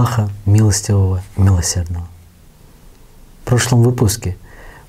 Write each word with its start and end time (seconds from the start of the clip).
Аллаха 0.00 0.30
Милостивого 0.46 1.22
Милосердного. 1.36 2.06
В 3.42 3.44
прошлом 3.44 3.82
выпуске 3.82 4.38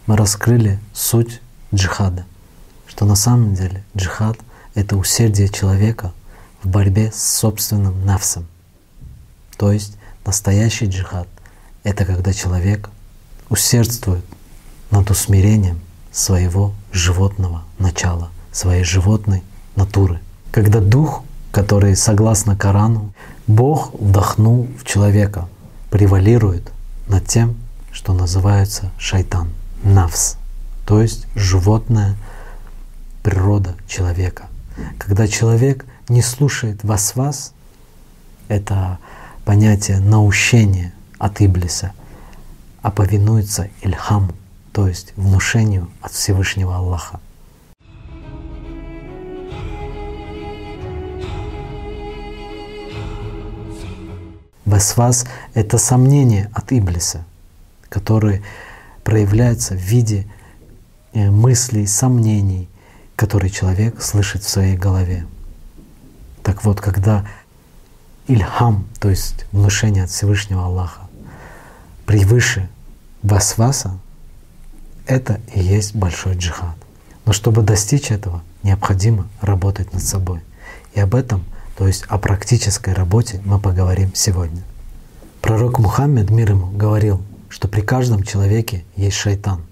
мы 0.08 0.16
раскрыли 0.16 0.80
суть 0.94 1.42
джихада, 1.76 2.24
что 2.88 3.04
на 3.04 3.16
самом 3.18 3.54
деле 3.54 3.84
джихад— 3.94 4.38
это 4.74 4.96
усердие 4.96 5.50
человека 5.50 6.14
в 6.64 6.70
борьбе 6.70 7.12
с 7.12 7.22
собственным 7.22 8.06
нафсом. 8.06 8.48
То 9.58 9.74
есть 9.74 9.98
настоящий 10.26 10.86
джихад— 10.86 11.28
это 11.84 12.06
когда 12.06 12.32
человек 12.32 12.90
усердствует 13.50 14.24
над 14.92 15.12
усмирением 15.12 15.82
своего 16.14 16.74
животного 16.94 17.64
начала, 17.80 18.30
своей 18.54 18.86
животной 18.86 19.44
натуры. 19.76 20.22
Когда 20.52 20.80
дух, 20.80 21.26
который, 21.52 21.98
согласно 21.98 22.56
Корану, 22.56 23.14
Бог 23.52 23.94
вдохнул 24.00 24.70
в 24.80 24.86
человека, 24.86 25.50
превалирует 25.90 26.72
над 27.10 27.28
тем, 27.28 27.58
что 27.92 28.14
называется 28.14 28.92
шайтан, 28.98 29.50
навс, 29.84 30.38
то 30.86 31.02
есть 31.02 31.28
животная 31.36 32.16
природа 33.24 33.76
человека. 33.90 34.46
Когда 34.98 35.28
человек 35.28 35.86
не 36.08 36.22
слушает 36.22 36.86
вас-вас, 36.86 37.52
это 38.48 39.00
понятие 39.44 40.00
наущения 40.00 40.94
от 41.18 41.42
Иблиса, 41.42 41.92
а 42.82 42.90
повинуется 42.90 43.68
Ильхаму, 43.82 44.34
то 44.72 44.88
есть 44.88 45.12
внушению 45.18 45.90
от 46.02 46.14
Всевышнего 46.14 46.78
Аллаха. 46.78 47.20
Васвас— 54.72 55.26
это 55.54 55.78
сомнение 55.78 56.50
от 56.54 56.72
Иблиса, 56.72 57.26
которые 57.90 58.42
проявляются 59.04 59.76
в 59.76 59.80
виде 59.80 60.26
э, 61.12 61.30
мыслей, 61.30 61.86
сомнений, 61.86 62.70
которые 63.18 63.50
человек 63.50 64.02
слышит 64.02 64.44
в 64.44 64.50
своей 64.50 64.78
голове. 64.78 65.26
Так 66.42 66.64
вот, 66.64 66.80
когда 66.80 67.28
ильхам, 68.28 68.88
то 69.02 69.10
есть 69.10 69.46
внушение 69.52 70.06
от 70.06 70.10
Всевышнего 70.10 70.64
Аллаха, 70.64 71.02
превыше 72.06 72.70
васваса, 73.24 74.00
это 75.06 75.42
и 75.54 75.60
есть 75.60 75.96
большой 75.96 76.38
джихад. 76.38 76.78
Но 77.26 77.34
чтобы 77.34 77.62
достичь 77.62 78.10
этого, 78.10 78.42
необходимо 78.64 79.28
работать 79.42 79.92
над 79.92 80.02
собой. 80.02 80.40
И 80.94 81.02
об 81.02 81.14
этом, 81.14 81.44
то 81.82 81.88
есть 81.88 82.04
о 82.10 82.20
практической 82.20 82.94
работе, 82.94 83.42
мы 83.44 83.58
поговорим 83.58 84.12
сегодня. 84.14 84.62
Пророк 85.42 85.80
Мухаммед, 85.80 86.30
мир 86.30 86.52
ему, 86.52 86.68
говорил, 86.68 87.24
что 87.50 87.68
при 87.68 87.82
каждом 87.82 88.22
человеке 88.22 88.86
есть 88.96 89.18
шайтан. 89.18 89.64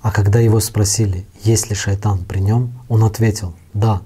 А 0.00 0.12
когда 0.12 0.38
его 0.38 0.60
спросили, 0.60 1.26
есть 1.42 1.68
ли 1.68 1.74
шайтан 1.74 2.24
при 2.24 2.38
нем, 2.38 2.72
он 2.88 3.02
ответил, 3.02 3.56
да, 3.74 4.02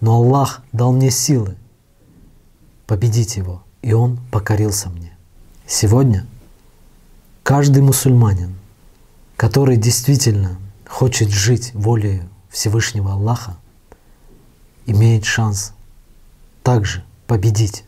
но 0.00 0.16
Аллах 0.16 0.64
дал 0.72 0.92
мне 0.92 1.12
силы 1.12 1.54
победить 2.88 3.36
его, 3.36 3.62
и 3.80 3.92
он 3.92 4.18
покорился 4.32 4.88
мне. 4.88 5.16
Сегодня 5.68 6.26
каждый 7.44 7.84
мусульманин, 7.84 8.56
который 9.36 9.76
действительно 9.76 10.58
хочет 10.88 11.28
жить 11.28 11.72
волей 11.74 12.22
Всевышнего 12.50 13.12
Аллаха, 13.12 13.56
имеет 14.84 15.24
шанс 15.24 15.74
также 16.68 17.02
победить 17.26 17.84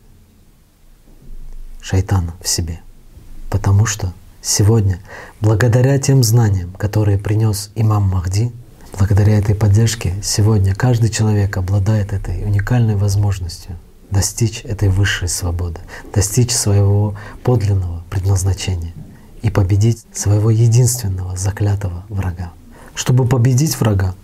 шайтана 1.83 2.33
в 2.41 2.49
себе. 2.49 2.81
Потому 3.51 3.85
что 3.85 4.15
сегодня, 4.41 5.01
благодаря 5.43 5.99
тем 5.99 6.25
знаниям, 6.25 6.73
которые 6.73 7.19
принес 7.19 7.73
имам 7.75 8.05
Махди, 8.05 8.51
благодаря 8.97 9.37
этой 9.37 9.55
поддержке, 9.55 10.15
сегодня 10.23 10.75
каждый 10.75 11.11
человек 11.11 11.59
обладает 11.59 12.15
этой 12.15 12.43
уникальной 12.43 12.97
возможностью 12.97 13.77
достичь 14.11 14.65
этой 14.65 14.89
высшей 14.89 15.29
свободы, 15.29 15.81
достичь 16.15 16.53
своего 16.53 17.17
подлинного 17.45 18.03
предназначения 18.09 18.95
и 19.43 19.51
победить 19.51 20.07
своего 20.15 20.49
единственного 20.49 21.37
заклятого 21.37 22.07
врага. 22.09 22.55
Чтобы 22.95 23.27
победить 23.27 23.79
врага, 23.79 24.15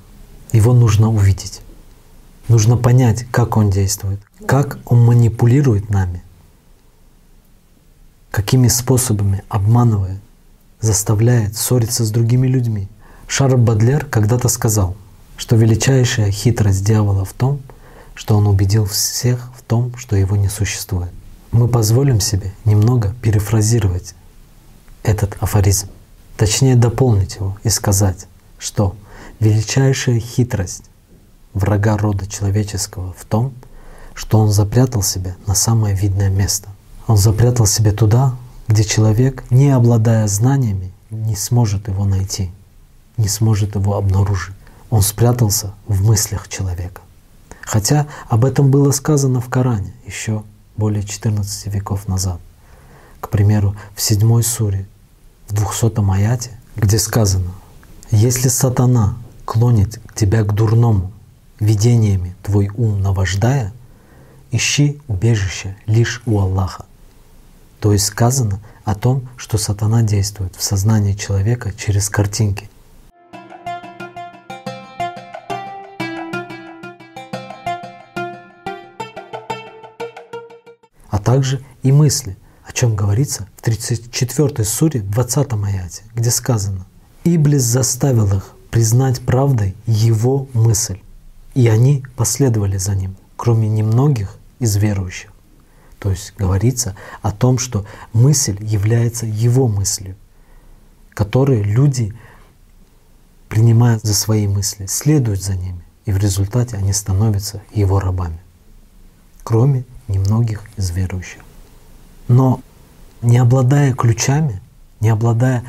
его 0.53 0.73
нужно 0.73 1.11
увидеть. 1.11 1.61
Нужно 2.49 2.77
понять, 2.77 3.27
как 3.33 3.57
он 3.57 3.71
действует, 3.71 4.21
как 4.47 4.79
он 4.85 5.05
манипулирует 5.05 5.91
нами, 5.91 6.23
какими 8.31 8.69
способами 8.69 9.43
обманывает, 9.49 10.21
заставляет 10.81 11.57
ссориться 11.57 12.05
с 12.05 12.11
другими 12.11 12.47
людьми. 12.47 12.89
Шарль 13.27 13.57
Бадлер 13.57 14.05
когда-то 14.05 14.49
сказал, 14.49 14.97
что 15.37 15.57
величайшая 15.57 16.31
хитрость 16.31 16.85
дьявола 16.85 17.25
в 17.25 17.33
том, 17.33 17.61
что 18.15 18.37
он 18.37 18.47
убедил 18.47 18.85
всех 18.85 19.51
в 19.57 19.63
том, 19.63 19.97
что 19.97 20.15
его 20.15 20.37
не 20.37 20.49
существует. 20.49 21.11
Мы 21.51 21.67
позволим 21.67 22.21
себе 22.21 22.53
немного 22.65 23.13
перефразировать 23.23 24.15
этот 25.03 25.37
афоризм, 25.41 25.89
точнее 26.37 26.77
дополнить 26.77 27.37
его 27.37 27.59
и 27.65 27.71
сказать, 27.71 28.29
что 28.59 28.95
величайшая 29.41 30.21
хитрость 30.21 30.85
врага 31.57 31.97
рода 31.97 32.27
человеческого 32.27 33.15
в 33.15 33.25
том, 33.25 33.55
что 34.15 34.39
он 34.39 34.51
запрятал 34.51 35.03
себя 35.03 35.37
на 35.47 35.55
самое 35.55 35.97
видное 35.97 36.29
место. 36.29 36.69
Он 37.07 37.17
запрятал 37.17 37.67
себя 37.67 37.93
туда, 37.93 38.37
где 38.69 38.85
человек, 38.85 39.43
не 39.51 39.71
обладая 39.71 40.29
знаниями, 40.29 40.93
не 41.11 41.35
сможет 41.35 41.89
его 41.89 42.05
найти, 42.05 42.51
не 43.17 43.29
сможет 43.29 43.75
его 43.75 43.97
обнаружить. 43.97 44.55
Он 44.91 45.01
спрятался 45.01 45.73
в 45.87 46.05
мыслях 46.05 46.49
человека. 46.49 47.01
Хотя 47.63 48.07
об 48.29 48.45
этом 48.45 48.71
было 48.71 48.91
сказано 48.91 49.41
в 49.41 49.49
Коране 49.49 49.95
еще 50.05 50.45
более 50.77 51.03
14 51.03 51.73
веков 51.73 52.07
назад. 52.07 52.39
К 53.21 53.31
примеру, 53.31 53.75
в 53.95 54.03
седьмой 54.03 54.43
суре, 54.43 54.87
в 55.49 55.55
200 55.55 56.13
аяте, 56.13 56.51
где 56.77 56.99
сказано, 56.99 57.51
«Если 58.11 58.49
сатана 58.49 59.17
клонит 59.47 60.01
тебя 60.15 60.43
к 60.43 60.53
дурному, 60.53 61.13
видениями 61.61 62.35
твой 62.43 62.71
ум 62.75 63.01
наваждая, 63.01 63.73
ищи 64.51 65.01
убежище 65.09 65.77
лишь 65.87 66.23
у 66.27 66.39
Аллаха, 66.39 66.87
то 67.81 67.93
есть 67.93 68.07
сказано 68.07 68.61
о 68.85 68.95
том, 68.95 69.29
что 69.37 69.59
сатана 69.59 70.03
действует 70.03 70.55
в 70.57 70.63
сознании 70.63 71.15
человека 71.15 71.73
через 71.77 72.09
картинки. 72.09 72.71
А 81.09 81.19
также 81.19 81.63
и 81.83 81.93
мысли, 81.93 82.37
о 82.65 82.73
чем 82.73 82.95
говорится 82.95 83.49
в 83.57 83.63
34 83.63 84.65
суре 84.65 85.01
20 85.01 85.53
аяте, 85.53 86.03
где 86.15 86.31
сказано 86.31 86.87
«Иблис 87.25 87.63
заставил 87.63 88.33
их 88.37 88.53
признать 88.71 89.21
правдой 89.21 89.75
его 89.87 90.49
мысль, 90.53 90.99
и 91.57 91.69
они 91.69 92.05
последовали 92.17 92.77
за 92.77 92.95
ним, 92.95 93.17
кроме 93.37 93.69
немногих 93.69 94.37
из 94.59 94.77
верующих». 94.77 95.33
То 95.99 96.11
есть 96.11 96.35
говорится 96.37 96.95
о 97.23 97.33
том, 97.33 97.59
что 97.59 97.87
мысль 98.13 98.57
является 98.61 99.25
его 99.25 99.67
мыслью, 99.67 100.15
которые 101.15 101.63
люди 101.63 102.15
принимают 103.49 104.03
за 104.03 104.15
свои 104.15 104.47
мысли, 104.47 104.85
следуют 104.87 105.43
за 105.43 105.57
ними, 105.57 105.83
и 106.05 106.13
в 106.13 106.19
результате 106.19 106.77
они 106.77 106.93
становятся 106.93 107.63
его 107.73 108.01
рабами, 108.01 108.39
кроме 109.43 109.85
немногих 110.09 110.63
из 110.77 110.91
верующих. 110.91 111.41
Но 112.29 112.61
не 113.23 113.39
обладая 113.39 113.95
ключами, 113.95 114.61
не 115.01 115.09
обладая 115.09 115.65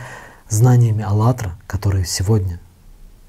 знаниями 0.49 1.03
Аллатра, 1.03 1.57
которые 1.65 2.05
сегодня 2.05 2.59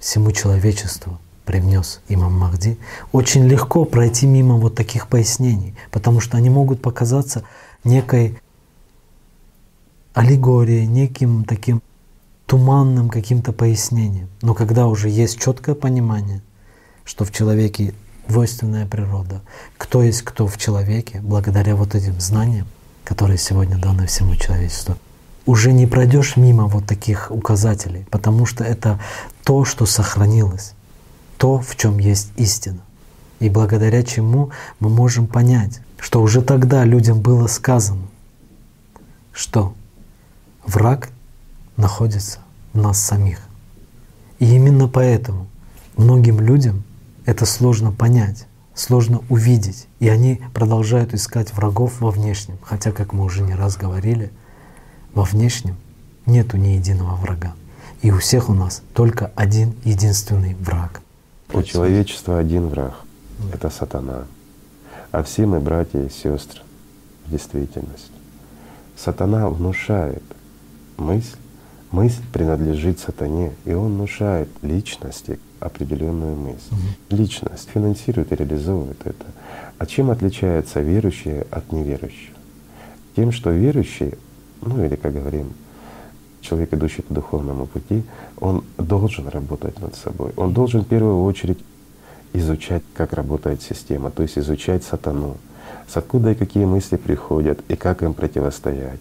всему 0.00 0.32
человечеству 0.32 1.20
привнес 1.48 2.02
имам 2.08 2.34
Махди, 2.38 2.78
очень 3.10 3.48
легко 3.48 3.86
пройти 3.86 4.26
мимо 4.26 4.56
вот 4.56 4.74
таких 4.74 5.08
пояснений, 5.08 5.74
потому 5.90 6.20
что 6.20 6.36
они 6.36 6.50
могут 6.50 6.82
показаться 6.82 7.42
некой 7.84 8.38
аллегорией, 10.12 10.86
неким 10.86 11.44
таким 11.44 11.80
туманным 12.44 13.08
каким-то 13.08 13.54
пояснением. 13.54 14.28
Но 14.42 14.52
когда 14.52 14.88
уже 14.88 15.08
есть 15.08 15.40
четкое 15.40 15.74
понимание, 15.74 16.42
что 17.06 17.24
в 17.24 17.32
человеке 17.32 17.94
двойственная 18.28 18.84
природа, 18.84 19.40
кто 19.78 20.02
есть 20.02 20.20
кто 20.20 20.46
в 20.46 20.58
человеке, 20.58 21.22
благодаря 21.22 21.76
вот 21.76 21.94
этим 21.94 22.20
знаниям, 22.20 22.66
которые 23.04 23.38
сегодня 23.38 23.78
даны 23.78 24.06
всему 24.06 24.36
человечеству, 24.36 24.96
уже 25.46 25.72
не 25.72 25.86
пройдешь 25.86 26.36
мимо 26.36 26.66
вот 26.66 26.84
таких 26.84 27.30
указателей, 27.30 28.04
потому 28.10 28.44
что 28.44 28.64
это 28.64 29.00
то, 29.44 29.64
что 29.64 29.86
сохранилось 29.86 30.74
то, 31.38 31.60
в 31.60 31.76
чем 31.76 31.98
есть 31.98 32.32
истина. 32.36 32.80
И 33.40 33.48
благодаря 33.48 34.02
чему 34.02 34.50
мы 34.80 34.90
можем 34.90 35.26
понять, 35.26 35.80
что 35.98 36.20
уже 36.20 36.42
тогда 36.42 36.84
людям 36.84 37.20
было 37.20 37.46
сказано, 37.46 38.02
что 39.32 39.74
враг 40.66 41.10
находится 41.76 42.40
в 42.72 42.78
нас 42.78 42.98
самих. 43.00 43.38
И 44.40 44.54
именно 44.54 44.88
поэтому 44.88 45.46
многим 45.96 46.40
людям 46.40 46.82
это 47.24 47.46
сложно 47.46 47.92
понять, 47.92 48.46
сложно 48.74 49.22
увидеть, 49.28 49.86
и 50.00 50.08
они 50.08 50.40
продолжают 50.54 51.14
искать 51.14 51.52
врагов 51.52 52.00
во 52.00 52.10
внешнем. 52.10 52.58
Хотя, 52.62 52.90
как 52.90 53.12
мы 53.12 53.24
уже 53.24 53.42
не 53.42 53.54
раз 53.54 53.76
говорили, 53.76 54.32
во 55.14 55.24
внешнем 55.24 55.76
нету 56.26 56.56
ни 56.56 56.68
единого 56.68 57.16
врага. 57.16 57.54
И 58.02 58.10
у 58.10 58.18
всех 58.18 58.48
у 58.48 58.54
нас 58.54 58.82
только 58.94 59.32
один 59.34 59.74
единственный 59.84 60.54
враг. 60.54 61.02
У 61.52 61.62
человечества 61.62 62.38
один 62.38 62.68
враг— 62.68 62.94
это 63.54 63.70
сатана. 63.70 64.24
А 65.10 65.22
все 65.22 65.46
мы 65.46 65.60
братья 65.60 66.02
и 66.02 66.10
сестры 66.10 66.60
в 67.26 67.30
действительности. 67.30 68.12
Сатана 68.96 69.48
внушает 69.48 70.22
мысль, 70.98 71.36
мысль 71.90 72.22
принадлежит 72.32 72.98
сатане, 72.98 73.52
и 73.64 73.72
он 73.72 73.94
внушает 73.94 74.48
личности 74.60 75.38
определенную 75.60 76.36
мысль. 76.36 76.72
Угу. 76.72 77.16
Личность 77.16 77.70
финансирует 77.72 78.32
и 78.32 78.36
реализовывает 78.36 79.00
это. 79.04 79.26
А 79.78 79.86
чем 79.86 80.10
отличаются 80.10 80.80
верующие 80.80 81.46
от 81.50 81.72
неверующих? 81.72 82.34
Тем, 83.16 83.32
что 83.32 83.50
верующий, 83.50 84.14
ну 84.60 84.84
или, 84.84 84.96
как 84.96 85.14
говорим, 85.14 85.54
человек, 86.40 86.72
идущий 86.72 87.02
по 87.02 87.14
духовному 87.14 87.66
пути, 87.66 88.02
он 88.40 88.64
должен 88.76 89.28
работать 89.28 89.80
над 89.80 89.94
собой. 89.96 90.32
Он 90.36 90.52
должен 90.52 90.82
в 90.82 90.86
первую 90.86 91.22
очередь 91.22 91.58
изучать, 92.32 92.82
как 92.94 93.12
работает 93.12 93.62
система, 93.62 94.10
то 94.10 94.22
есть 94.22 94.38
изучать 94.38 94.84
сатану, 94.84 95.36
с 95.86 95.96
откуда 95.96 96.32
и 96.32 96.34
какие 96.34 96.64
мысли 96.64 96.96
приходят, 96.96 97.60
и 97.68 97.76
как 97.76 98.02
им 98.02 98.14
противостоять. 98.14 99.00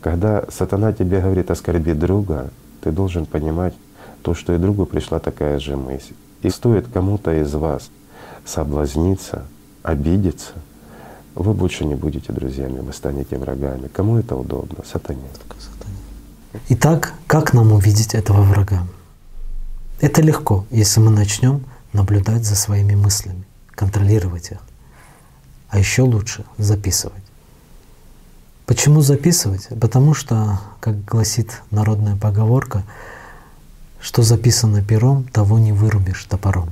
Когда 0.00 0.44
сатана 0.50 0.92
тебе 0.92 1.20
говорит 1.20 1.50
оскорби 1.50 1.92
друга, 1.92 2.50
ты 2.80 2.90
должен 2.90 3.26
понимать 3.26 3.74
то, 4.22 4.34
что 4.34 4.54
и 4.54 4.58
другу 4.58 4.86
пришла 4.86 5.18
такая 5.18 5.58
же 5.58 5.76
мысль. 5.76 6.14
И 6.42 6.50
стоит 6.50 6.88
кому-то 6.88 7.32
из 7.42 7.54
вас 7.54 7.90
соблазниться, 8.44 9.44
обидеться, 9.82 10.54
вы 11.34 11.54
больше 11.54 11.84
не 11.84 11.94
будете 11.94 12.32
друзьями, 12.32 12.80
вы 12.80 12.92
станете 12.92 13.38
врагами. 13.38 13.88
Кому 13.88 14.18
это 14.18 14.36
удобно? 14.36 14.84
Сатане. 14.84 15.20
Итак, 16.68 17.14
как 17.28 17.52
нам 17.52 17.72
увидеть 17.72 18.14
этого 18.14 18.42
врага? 18.42 18.84
Это 20.00 20.20
легко, 20.20 20.66
если 20.70 20.98
мы 20.98 21.10
начнем 21.10 21.64
наблюдать 21.92 22.44
за 22.44 22.56
своими 22.56 22.96
мыслями, 22.96 23.44
контролировать 23.70 24.50
их. 24.50 24.58
А 25.68 25.78
еще 25.78 26.02
лучше 26.02 26.44
записывать. 26.58 27.22
Почему 28.66 29.00
записывать? 29.00 29.68
Потому 29.80 30.12
что, 30.12 30.60
как 30.80 31.04
гласит 31.04 31.62
народная 31.70 32.16
поговорка, 32.16 32.82
что 34.00 34.22
записано 34.22 34.82
пером, 34.82 35.24
того 35.24 35.60
не 35.60 35.72
вырубишь 35.72 36.24
топором. 36.24 36.70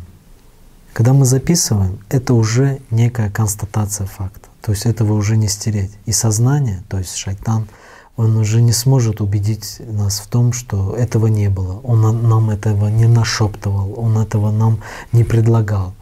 Когда 0.93 1.13
мы 1.13 1.25
записываем, 1.25 2.01
это 2.09 2.35
уже 2.35 2.81
некая 2.91 3.31
констатация 3.31 4.09
факта. 4.09 4.49
То 4.61 4.73
есть 4.73 4.87
этого 4.87 5.13
уже 5.13 5.37
не 5.37 5.47
стереть. 5.47 5.93
И 6.07 6.13
сознание, 6.13 6.83
то 6.89 6.99
есть 6.99 7.15
шайтан, 7.15 7.69
он 8.19 8.37
уже 8.37 8.61
не 8.61 8.73
сможет 8.73 9.21
убедить 9.21 9.77
нас 9.79 10.19
в 10.19 10.27
том, 10.27 10.53
что 10.53 10.97
этого 10.97 11.29
не 11.29 11.49
было. 11.49 11.79
Он 11.85 12.29
нам 12.29 12.51
этого 12.51 12.89
не 12.89 13.07
нашептывал, 13.07 13.95
он 13.97 14.19
этого 14.19 14.51
нам 14.51 14.81
не 15.13 15.23
предлагал. 15.23 15.95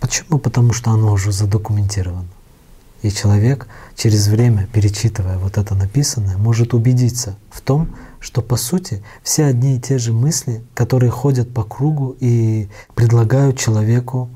Почему? 0.00 0.38
Потому 0.38 0.72
что 0.72 0.90
оно 0.90 1.12
уже 1.12 1.32
задокументировано. 1.32 2.28
И 3.02 3.10
человек 3.10 3.68
через 3.94 4.26
время, 4.28 4.68
перечитывая 4.72 5.36
вот 5.36 5.58
это 5.58 5.74
написанное, 5.74 6.38
может 6.38 6.72
убедиться 6.72 7.36
в 7.50 7.60
том, 7.60 7.94
что 8.18 8.40
по 8.40 8.56
сути 8.56 9.04
все 9.22 9.44
одни 9.44 9.76
и 9.76 9.80
те 9.80 9.98
же 9.98 10.14
мысли, 10.14 10.64
которые 10.72 11.10
ходят 11.10 11.52
по 11.52 11.62
кругу 11.62 12.16
и 12.20 12.70
предлагают 12.94 13.58
человеку 13.58 14.30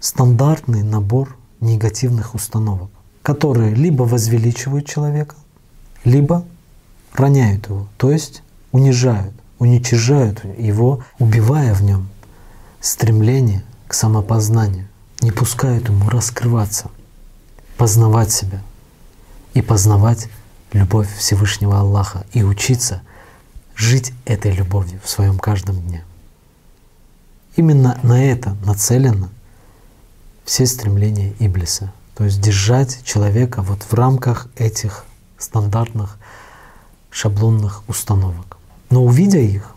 стандартный 0.00 0.82
набор 0.82 1.36
негативных 1.60 2.34
установок, 2.34 2.88
которые 3.22 3.74
либо 3.74 4.04
возвеличивают 4.04 4.86
человека, 4.86 5.36
либо 6.04 6.44
роняют 7.14 7.68
его, 7.68 7.88
то 7.96 8.10
есть 8.10 8.42
унижают, 8.72 9.34
уничижают 9.58 10.44
его, 10.58 11.04
убивая 11.18 11.74
в 11.74 11.82
нем 11.82 12.08
стремление 12.80 13.62
к 13.86 13.94
самопознанию, 13.94 14.88
не 15.20 15.32
пускают 15.32 15.88
ему 15.88 16.08
раскрываться, 16.08 16.90
познавать 17.76 18.32
себя 18.32 18.62
и 19.54 19.62
познавать 19.62 20.28
любовь 20.72 21.08
Всевышнего 21.16 21.80
Аллаха 21.80 22.24
и 22.32 22.42
учиться 22.42 23.02
жить 23.76 24.12
этой 24.24 24.52
любовью 24.52 25.00
в 25.04 25.10
своем 25.10 25.38
каждом 25.38 25.80
дне. 25.80 26.04
Именно 27.56 27.98
на 28.02 28.24
это 28.24 28.56
нацелено 28.64 29.28
все 30.44 30.66
стремления 30.66 31.34
Иблиса. 31.38 31.92
То 32.14 32.24
есть 32.24 32.40
держать 32.40 33.02
человека 33.04 33.62
вот 33.62 33.82
в 33.82 33.94
рамках 33.94 34.48
этих 34.56 35.04
стандартных 35.40 36.18
шаблонных 37.10 37.82
установок. 37.88 38.56
Но 38.90 39.04
увидя 39.04 39.38
их, 39.38 39.74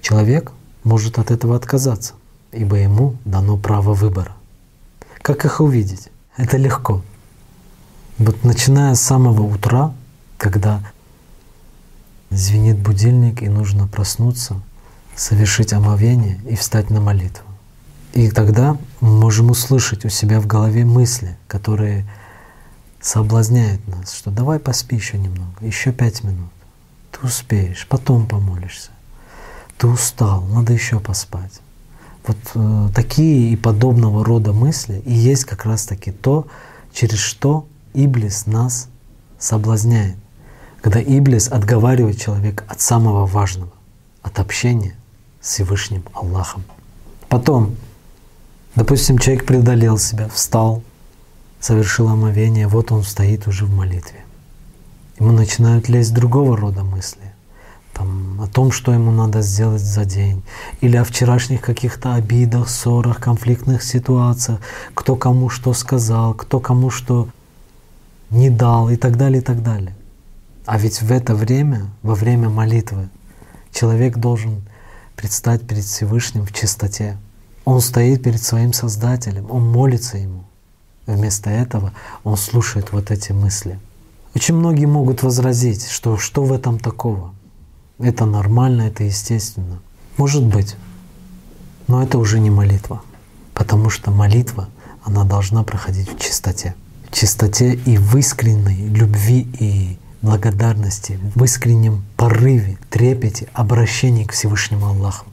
человек 0.00 0.52
может 0.84 1.18
от 1.18 1.30
этого 1.30 1.56
отказаться, 1.56 2.14
ибо 2.52 2.76
ему 2.76 3.16
дано 3.24 3.56
право 3.56 3.94
выбора. 3.94 4.36
Как 5.22 5.44
их 5.44 5.60
увидеть? 5.60 6.08
Это 6.36 6.56
легко. 6.56 7.02
Вот 8.18 8.44
начиная 8.44 8.94
с 8.94 9.00
самого 9.00 9.42
утра, 9.42 9.94
когда 10.36 10.80
звенит 12.30 12.78
будильник 12.78 13.42
и 13.42 13.48
нужно 13.48 13.86
проснуться, 13.86 14.60
совершить 15.14 15.72
омовение 15.72 16.40
и 16.48 16.56
встать 16.56 16.90
на 16.90 17.00
молитву. 17.00 17.44
И 18.12 18.30
тогда 18.30 18.76
мы 19.00 19.20
можем 19.20 19.50
услышать 19.50 20.04
у 20.04 20.08
себя 20.08 20.40
в 20.40 20.46
голове 20.46 20.84
мысли, 20.84 21.36
которые 21.46 22.06
соблазняет 23.02 23.86
нас, 23.88 24.14
что 24.14 24.30
давай 24.30 24.58
поспи 24.58 24.96
еще 24.96 25.18
немного, 25.18 25.52
еще 25.60 25.92
пять 25.92 26.22
минут. 26.22 26.50
Ты 27.10 27.26
успеешь, 27.26 27.86
потом 27.88 28.26
помолишься. 28.26 28.90
Ты 29.76 29.88
устал, 29.88 30.42
надо 30.42 30.72
еще 30.72 31.00
поспать. 31.00 31.60
Вот 32.24 32.36
э, 32.54 32.88
такие 32.94 33.52
и 33.52 33.56
подобного 33.56 34.24
рода 34.24 34.52
мысли 34.52 35.02
и 35.04 35.12
есть 35.12 35.44
как 35.44 35.64
раз 35.64 35.84
таки 35.84 36.12
то, 36.12 36.46
через 36.92 37.18
что 37.18 37.66
Иблис 37.92 38.46
нас 38.46 38.88
соблазняет. 39.38 40.16
Когда 40.80 41.02
Иблис 41.02 41.48
отговаривает 41.48 42.20
человека 42.20 42.64
от 42.68 42.80
самого 42.80 43.26
важного, 43.26 43.72
от 44.22 44.38
общения 44.38 44.94
с 45.40 45.54
Всевышним 45.54 46.04
Аллахом. 46.12 46.62
Потом, 47.28 47.76
допустим, 48.76 49.18
человек 49.18 49.44
преодолел 49.44 49.98
себя, 49.98 50.28
встал, 50.28 50.82
совершил 51.62 52.08
омовение, 52.08 52.66
вот 52.66 52.92
он 52.92 53.04
стоит 53.04 53.46
уже 53.46 53.64
в 53.64 53.74
молитве. 53.74 54.20
Ему 55.18 55.30
начинают 55.30 55.88
лезть 55.88 56.12
другого 56.12 56.56
рода 56.56 56.82
мысли. 56.82 57.22
Там, 57.94 58.40
о 58.40 58.48
том, 58.48 58.72
что 58.72 58.92
ему 58.92 59.12
надо 59.12 59.42
сделать 59.42 59.82
за 59.82 60.04
день, 60.04 60.42
или 60.80 60.96
о 60.96 61.04
вчерашних 61.04 61.60
каких-то 61.60 62.14
обидах, 62.14 62.68
ссорах, 62.68 63.20
конфликтных 63.20 63.84
ситуациях, 63.84 64.60
кто 64.94 65.14
кому 65.14 65.50
что 65.50 65.72
сказал, 65.72 66.34
кто 66.34 66.58
кому 66.58 66.90
что 66.90 67.28
не 68.30 68.50
дал 68.50 68.90
и 68.90 68.96
так 68.96 69.16
далее, 69.16 69.40
и 69.40 69.44
так 69.44 69.62
далее. 69.62 69.94
А 70.66 70.78
ведь 70.78 71.00
в 71.00 71.12
это 71.12 71.34
время, 71.34 71.86
во 72.02 72.14
время 72.14 72.48
молитвы, 72.48 73.08
человек 73.72 74.16
должен 74.16 74.62
предстать 75.14 75.62
перед 75.62 75.84
Всевышним 75.84 76.44
в 76.44 76.52
чистоте. 76.52 77.18
Он 77.64 77.80
стоит 77.80 78.24
перед 78.24 78.42
своим 78.42 78.72
Создателем, 78.72 79.48
он 79.50 79.70
молится 79.70 80.16
Ему. 80.16 80.44
Вместо 81.06 81.50
этого 81.50 81.92
он 82.24 82.36
слушает 82.36 82.92
вот 82.92 83.10
эти 83.10 83.32
мысли. 83.32 83.78
Очень 84.34 84.54
многие 84.54 84.86
могут 84.86 85.22
возразить, 85.22 85.88
что 85.88 86.16
что 86.16 86.44
в 86.44 86.52
этом 86.52 86.78
такого? 86.78 87.34
Это 87.98 88.24
нормально, 88.24 88.82
это 88.82 89.04
естественно. 89.04 89.80
Может 90.16 90.44
быть, 90.44 90.76
но 91.88 92.02
это 92.02 92.18
уже 92.18 92.40
не 92.40 92.50
молитва, 92.50 93.02
потому 93.54 93.90
что 93.90 94.10
молитва, 94.10 94.68
она 95.04 95.24
должна 95.24 95.64
проходить 95.64 96.08
в 96.08 96.18
чистоте. 96.18 96.74
В 97.10 97.14
чистоте 97.14 97.74
и 97.74 97.98
в 97.98 98.16
искренней 98.16 98.86
любви 98.88 99.46
и 99.58 99.98
благодарности, 100.22 101.18
в 101.34 101.44
искреннем 101.44 102.04
порыве, 102.16 102.78
трепете, 102.88 103.48
обращении 103.52 104.24
к 104.24 104.32
Всевышнему 104.32 104.86
Аллаху. 104.86 105.26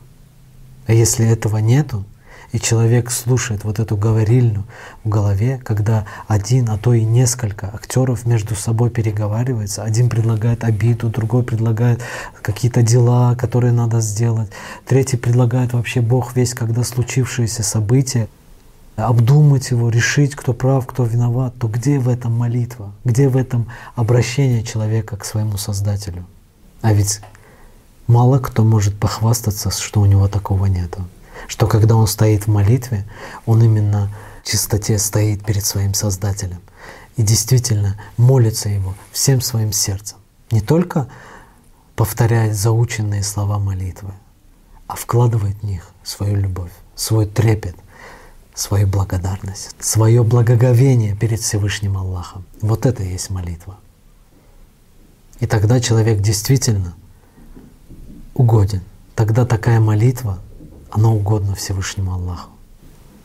А 0.88 0.94
если 0.94 1.26
этого 1.26 1.58
нету, 1.58 2.04
и 2.52 2.60
человек 2.60 3.12
слушает 3.12 3.64
вот 3.64 3.80
эту 3.80 3.96
говорильню 3.96 4.66
в 5.04 5.10
голове, 5.10 5.60
когда 5.64 6.06
один, 6.28 6.70
а 6.70 6.78
то 6.78 6.94
и 6.94 7.04
несколько 7.04 7.68
актеров 7.68 8.26
между 8.26 8.56
собой 8.56 8.90
переговариваются. 8.90 9.84
Один 9.84 10.10
предлагает 10.10 10.64
обиду, 10.64 11.10
другой 11.10 11.44
предлагает 11.44 12.02
какие-то 12.42 12.82
дела, 12.82 13.36
которые 13.36 13.72
надо 13.72 14.02
сделать, 14.02 14.50
третий 14.86 15.18
предлагает 15.18 15.74
вообще 15.74 16.02
Бог 16.02 16.36
весь, 16.36 16.54
когда 16.54 16.84
случившиеся 16.84 17.64
события 17.64 18.28
обдумать 18.96 19.70
его, 19.72 19.90
решить, 19.90 20.36
кто 20.36 20.54
прав, 20.54 20.86
кто 20.86 21.04
виноват, 21.04 21.54
то 21.60 21.68
где 21.68 22.00
в 22.00 22.10
этом 22.10 22.34
молитва? 22.38 22.92
Где 23.06 23.30
в 23.30 23.38
этом 23.38 23.70
обращение 23.96 24.64
человека 24.64 25.16
к 25.16 25.24
своему 25.24 25.58
Создателю? 25.58 26.26
А 26.82 26.94
ведь 26.94 27.22
мало 28.08 28.40
кто 28.40 28.64
может 28.64 29.00
похвастаться, 29.00 29.72
что 29.72 30.02
у 30.02 30.06
него 30.06 30.28
такого 30.28 30.66
нету. 30.66 31.06
Что 31.48 31.68
когда 31.68 31.96
он 31.96 32.08
стоит 32.08 32.46
в 32.46 32.50
молитве, 32.50 33.06
он 33.46 33.64
именно 33.64 34.12
в 34.44 34.50
чистоте 34.50 34.98
стоит 34.98 35.44
перед 35.44 35.66
своим 35.66 35.94
Создателем 35.94 36.62
и 37.18 37.22
действительно 37.22 38.00
молится 38.18 38.70
Его 38.70 38.96
всем 39.12 39.42
своим 39.42 39.72
сердцем. 39.72 40.18
Не 40.52 40.62
только 40.62 41.08
повторяет 41.96 42.56
заученные 42.56 43.24
слова 43.24 43.60
молитвы, 43.60 44.14
а 44.88 44.96
вкладывает 44.96 45.58
в 45.58 45.64
них 45.64 45.92
свою 46.04 46.36
любовь, 46.36 46.72
свой 46.96 47.26
трепет, 47.26 47.76
свою 48.56 48.88
благодарность, 48.88 49.76
свое 49.80 50.24
благоговение 50.24 51.16
перед 51.16 51.40
Всевышним 51.40 51.98
Аллахом. 51.98 52.46
Вот 52.62 52.86
это 52.86 53.04
и 53.04 53.12
есть 53.12 53.30
молитва. 53.30 53.78
И 55.40 55.46
тогда 55.46 55.80
человек 55.80 56.22
действительно 56.22 56.94
угоден. 58.34 58.82
Тогда 59.16 59.46
такая 59.46 59.80
молитва, 59.80 60.40
она 60.92 61.10
угодна 61.10 61.56
Всевышнему 61.56 62.14
Аллаху. 62.14 62.50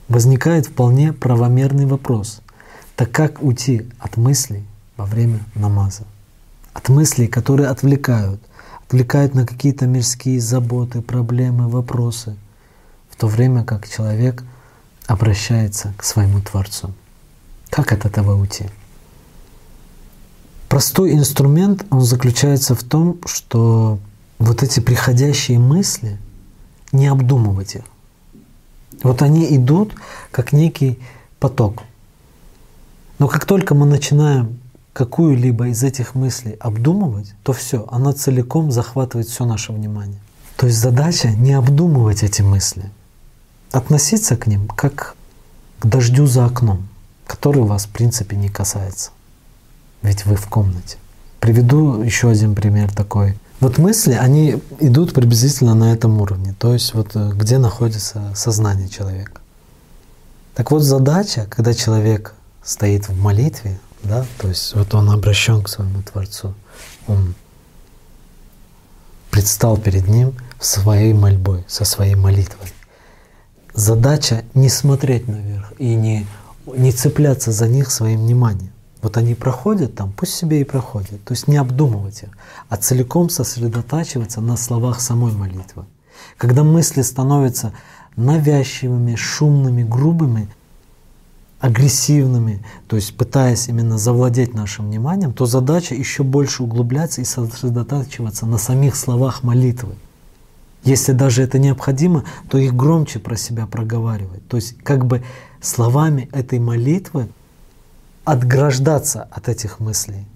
Возникает 0.08 0.66
вполне 0.66 1.12
правомерный 1.12 1.86
вопрос. 1.86 2.40
Так 2.96 3.10
как 3.10 3.42
уйти 3.42 3.88
от 3.98 4.16
мыслей 4.16 4.64
во 4.96 5.04
время 5.06 5.40
намаза? 5.54 6.04
От 6.72 6.88
мыслей, 6.88 7.26
которые 7.26 7.68
отвлекают, 7.68 8.40
отвлекают 8.86 9.34
на 9.34 9.46
какие-то 9.46 9.86
мирские 9.86 10.40
заботы, 10.40 11.00
проблемы, 11.00 11.68
вопросы, 11.68 12.36
в 13.10 13.16
то 13.16 13.26
время 13.26 13.64
как 13.64 13.88
человек 13.88 14.44
обращается 15.06 15.94
к 15.96 16.04
своему 16.04 16.40
Творцу. 16.40 16.92
Как 17.70 17.92
от 17.92 18.04
этого 18.04 18.36
уйти? 18.36 18.66
Простой 20.68 21.12
инструмент, 21.14 21.86
он 21.90 22.00
заключается 22.00 22.74
в 22.74 22.82
том, 22.82 23.20
что 23.26 23.98
вот 24.38 24.62
эти 24.62 24.80
приходящие 24.80 25.58
мысли, 25.58 26.18
не 26.94 27.08
обдумывать 27.08 27.74
их. 27.74 27.84
Вот 29.02 29.20
они 29.22 29.54
идут 29.56 29.94
как 30.30 30.52
некий 30.52 30.98
поток— 31.38 31.82
но 33.18 33.28
как 33.28 33.44
только 33.44 33.74
мы 33.74 33.86
начинаем 33.86 34.58
какую-либо 34.92 35.68
из 35.68 35.82
этих 35.82 36.14
мыслей 36.14 36.56
обдумывать, 36.60 37.34
то 37.42 37.52
все, 37.52 37.86
она 37.90 38.12
целиком 38.12 38.70
захватывает 38.70 39.28
все 39.28 39.44
наше 39.44 39.72
внимание. 39.72 40.20
То 40.56 40.66
есть 40.66 40.78
задача 40.78 41.30
не 41.30 41.52
обдумывать 41.52 42.22
эти 42.22 42.42
мысли, 42.42 42.90
относиться 43.72 44.36
к 44.36 44.46
ним 44.46 44.68
как 44.68 45.16
к 45.80 45.86
дождю 45.86 46.26
за 46.26 46.44
окном, 46.46 46.86
который 47.26 47.62
вас 47.62 47.86
в 47.86 47.90
принципе 47.90 48.36
не 48.36 48.48
касается. 48.48 49.10
Ведь 50.02 50.26
вы 50.26 50.36
в 50.36 50.46
комнате. 50.48 50.98
Приведу 51.40 52.02
еще 52.02 52.30
один 52.30 52.54
пример 52.54 52.92
такой. 52.92 53.36
Вот 53.64 53.78
мысли, 53.78 54.12
они 54.12 54.58
идут 54.78 55.14
приблизительно 55.14 55.74
на 55.74 55.94
этом 55.94 56.20
уровне, 56.20 56.54
то 56.58 56.74
есть 56.74 56.92
вот 56.92 57.12
э, 57.14 57.30
где 57.32 57.56
находится 57.56 58.30
сознание 58.34 58.90
человека. 58.90 59.40
Так 60.54 60.70
вот 60.70 60.82
задача, 60.82 61.46
когда 61.48 61.72
человек 61.72 62.34
стоит 62.62 63.08
в 63.08 63.18
молитве, 63.18 63.80
да, 64.02 64.26
то 64.36 64.48
есть 64.48 64.74
вот 64.74 64.92
он 64.92 65.10
обращен 65.10 65.62
к 65.62 65.70
своему 65.70 66.02
Творцу, 66.02 66.52
он 67.06 67.34
предстал 69.30 69.78
перед 69.78 70.08
Ним 70.08 70.34
своей 70.60 71.14
мольбой, 71.14 71.64
со 71.66 71.86
своей 71.86 72.16
молитвой. 72.16 72.70
Задача 73.72 74.44
не 74.52 74.68
смотреть 74.68 75.26
наверх 75.26 75.72
и 75.78 75.94
не, 75.94 76.26
не 76.66 76.92
цепляться 76.92 77.50
за 77.50 77.66
них 77.66 77.90
своим 77.90 78.26
вниманием. 78.26 78.73
Вот 79.04 79.18
они 79.18 79.34
проходят 79.34 79.94
там, 79.94 80.14
пусть 80.16 80.32
себе 80.32 80.62
и 80.62 80.64
проходят. 80.64 81.22
То 81.24 81.34
есть 81.34 81.46
не 81.46 81.58
обдумывать 81.58 82.22
их, 82.22 82.30
а 82.70 82.78
целиком 82.78 83.28
сосредотачиваться 83.28 84.40
на 84.40 84.56
словах 84.56 85.02
самой 85.02 85.32
молитвы. 85.32 85.84
Когда 86.38 86.64
мысли 86.64 87.02
становятся 87.02 87.74
навязчивыми, 88.16 89.14
шумными, 89.14 89.82
грубыми, 89.82 90.48
агрессивными, 91.60 92.64
то 92.88 92.96
есть 92.96 93.14
пытаясь 93.14 93.68
именно 93.68 93.98
завладеть 93.98 94.54
нашим 94.54 94.86
вниманием, 94.86 95.34
то 95.34 95.44
задача 95.44 95.94
еще 95.94 96.22
больше 96.22 96.62
углубляться 96.62 97.20
и 97.20 97.26
сосредотачиваться 97.26 98.46
на 98.46 98.56
самих 98.56 98.96
словах 98.96 99.42
молитвы. 99.42 99.96
Если 100.82 101.12
даже 101.12 101.42
это 101.42 101.58
необходимо, 101.58 102.24
то 102.48 102.56
их 102.56 102.74
громче 102.74 103.18
про 103.18 103.36
себя 103.36 103.66
проговаривать. 103.66 104.48
То 104.48 104.56
есть 104.56 104.78
как 104.82 105.04
бы 105.04 105.22
словами 105.60 106.30
этой 106.32 106.58
молитвы 106.58 107.28
отграждаться 108.24 109.28
от 109.30 109.48
этих 109.48 109.80
мыслей. 109.80 110.26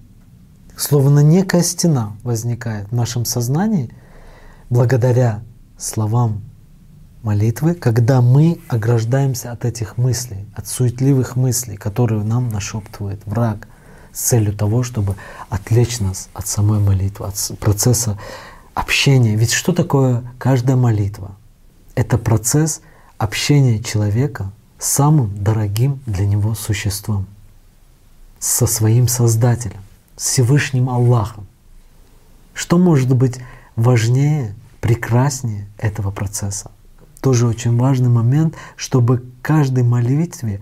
Словно 0.76 1.20
некая 1.20 1.62
стена 1.62 2.16
возникает 2.22 2.88
в 2.88 2.94
нашем 2.94 3.24
сознании 3.24 3.90
благодаря 4.70 5.42
словам 5.76 6.42
молитвы, 7.22 7.74
когда 7.74 8.20
мы 8.20 8.60
ограждаемся 8.68 9.52
от 9.52 9.64
этих 9.64 9.96
мыслей, 9.96 10.46
от 10.54 10.68
суетливых 10.68 11.36
мыслей, 11.36 11.76
которые 11.76 12.22
нам 12.22 12.48
нашептывает 12.48 13.20
враг 13.26 13.66
с 14.12 14.20
целью 14.20 14.52
того, 14.52 14.82
чтобы 14.82 15.16
отвлечь 15.48 16.00
нас 16.00 16.28
от 16.32 16.46
самой 16.46 16.78
молитвы, 16.78 17.26
от 17.26 17.58
процесса 17.58 18.18
общения. 18.74 19.34
Ведь 19.34 19.52
что 19.52 19.72
такое 19.72 20.22
каждая 20.38 20.76
молитва? 20.76 21.32
Это 21.94 22.18
процесс 22.18 22.80
общения 23.16 23.82
человека 23.82 24.52
с 24.78 24.86
самым 24.86 25.42
дорогим 25.42 26.00
для 26.06 26.26
него 26.26 26.54
существом, 26.54 27.26
со 28.38 28.66
своим 28.66 29.08
Создателем, 29.08 29.80
с 30.16 30.24
Всевышним 30.30 30.88
Аллахом. 30.88 31.46
Что 32.54 32.78
может 32.78 33.14
быть 33.14 33.38
важнее, 33.76 34.54
прекраснее 34.80 35.68
этого 35.78 36.10
процесса? 36.10 36.70
тоже 37.20 37.46
очень 37.46 37.76
важный 37.76 38.08
момент, 38.08 38.54
чтобы 38.76 39.18
к 39.18 39.22
каждой 39.42 39.84
молитве 39.84 40.60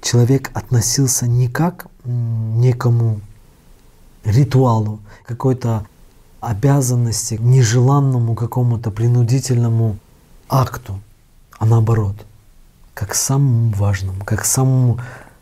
человек 0.00 0.50
относился 0.54 1.26
не 1.26 1.48
как 1.48 1.88
некому 2.04 3.20
ритуалу, 4.24 5.00
какой-то 5.24 5.86
обязанности, 6.40 7.34
нежеланному 7.34 8.34
какому-то 8.34 8.90
принудительному 8.90 9.98
акту, 10.48 11.00
а 11.58 11.66
наоборот, 11.66 12.24
как 12.94 13.10
к 13.10 13.14
самому 13.14 13.70
важному, 13.72 14.24
как 14.24 14.42
к 14.42 14.44
самому 14.44 15.00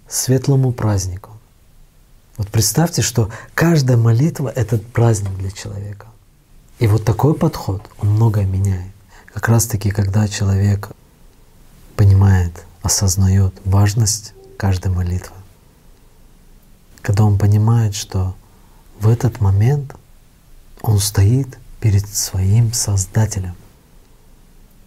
светлому 0.09 0.73
празднику. 0.73 1.31
Вот 2.37 2.49
представьте, 2.49 3.01
что 3.01 3.31
каждая 3.55 3.97
молитва— 3.97 4.53
это 4.55 4.79
праздник 4.79 5.37
для 5.39 5.51
человека. 5.51 6.07
И 6.79 6.87
вот 6.87 7.05
такой 7.05 7.35
подход, 7.35 7.83
он 7.99 8.11
многое 8.11 8.45
меняет. 8.45 8.93
Как 9.33 9.49
раз-таки, 9.49 9.91
когда 9.91 10.29
человек 10.29 10.91
понимает, 11.97 12.53
осознает 12.83 13.55
важность 13.65 14.35
каждой 14.59 14.93
молитвы, 14.93 15.35
когда 17.01 17.25
он 17.25 17.39
понимает, 17.39 17.95
что 17.95 18.35
в 19.01 19.09
этот 19.09 19.41
момент 19.41 19.95
он 20.83 20.99
стоит 20.99 21.59
перед 21.81 22.07
своим 22.07 22.73
Создателем. 22.73 23.55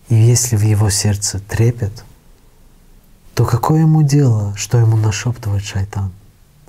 И 0.10 0.15
если 0.15 0.56
в 0.56 0.62
его 0.62 0.89
сердце 0.89 1.39
трепет, 1.39 2.03
то 3.34 3.46
какое 3.46 3.82
ему 3.82 4.03
дело, 4.03 4.56
что 4.56 4.77
ему 4.77 4.98
нашептывает 4.98 5.63
шайтан 5.63 6.12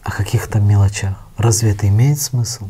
о 0.03 0.11
каких-то 0.11 0.61
мелочах? 0.61 1.17
Разве 1.37 1.73
это 1.73 1.89
имеет 1.89 2.21
смысл? 2.21 2.69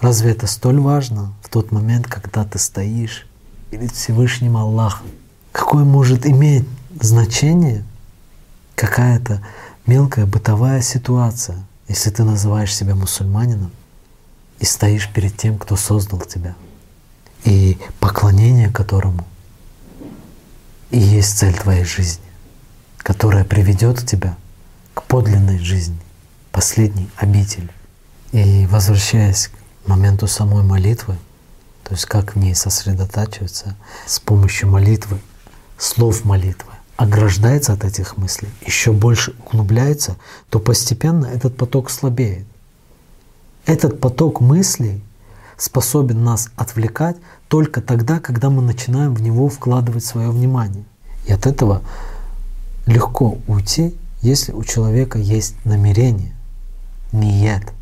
Разве 0.00 0.32
это 0.32 0.46
столь 0.46 0.80
важно 0.80 1.32
в 1.42 1.48
тот 1.48 1.72
момент, 1.72 2.06
когда 2.06 2.44
ты 2.44 2.58
стоишь 2.58 3.26
перед 3.70 3.92
Всевышним 3.92 4.56
Аллахом. 4.56 5.06
Какое 5.52 5.84
может 5.84 6.26
иметь 6.26 6.66
значение 7.00 7.84
какая-то 8.74 9.42
мелкая 9.86 10.26
бытовая 10.26 10.82
ситуация, 10.82 11.64
если 11.88 12.10
ты 12.10 12.24
называешь 12.24 12.74
себя 12.74 12.94
мусульманином 12.94 13.70
и 14.58 14.64
стоишь 14.64 15.08
перед 15.08 15.36
тем, 15.36 15.58
кто 15.58 15.76
создал 15.76 16.20
тебя, 16.20 16.54
и 17.44 17.78
поклонение 18.00 18.70
которому 18.70 19.26
и 20.90 20.98
есть 20.98 21.38
цель 21.38 21.56
твоей 21.56 21.84
жизни, 21.84 22.24
которая 22.98 23.44
приведет 23.44 24.06
тебя 24.06 24.36
к 24.94 25.02
подлинной 25.04 25.58
жизни, 25.58 25.98
последней 26.52 27.08
обители. 27.16 27.70
И 28.32 28.66
возвращаясь 28.66 29.48
к 29.48 29.88
моменту 29.88 30.26
самой 30.26 30.62
молитвы, 30.62 31.16
то 31.84 31.94
есть 31.94 32.06
как 32.06 32.34
в 32.34 32.38
ней 32.38 32.54
сосредотачиваться 32.54 33.76
с 34.06 34.20
помощью 34.20 34.68
молитвы, 34.68 35.20
слов 35.78 36.24
молитвы, 36.24 36.72
ограждается 36.96 37.72
от 37.72 37.84
этих 37.84 38.16
мыслей, 38.16 38.50
еще 38.64 38.92
больше 38.92 39.34
углубляется, 39.46 40.16
то 40.50 40.58
постепенно 40.58 41.26
этот 41.26 41.56
поток 41.56 41.90
слабеет. 41.90 42.46
Этот 43.66 44.00
поток 44.00 44.40
мыслей 44.40 45.02
способен 45.56 46.24
нас 46.24 46.50
отвлекать 46.56 47.16
только 47.48 47.80
тогда, 47.80 48.20
когда 48.20 48.50
мы 48.50 48.62
начинаем 48.62 49.14
в 49.14 49.22
него 49.22 49.48
вкладывать 49.48 50.04
свое 50.04 50.30
внимание. 50.30 50.84
И 51.26 51.32
от 51.32 51.46
этого 51.46 51.82
легко 52.86 53.38
уйти, 53.46 53.94
если 54.22 54.52
у 54.52 54.62
человека 54.64 55.18
есть 55.18 55.54
намерение, 55.64 56.34
ният, 57.12 57.72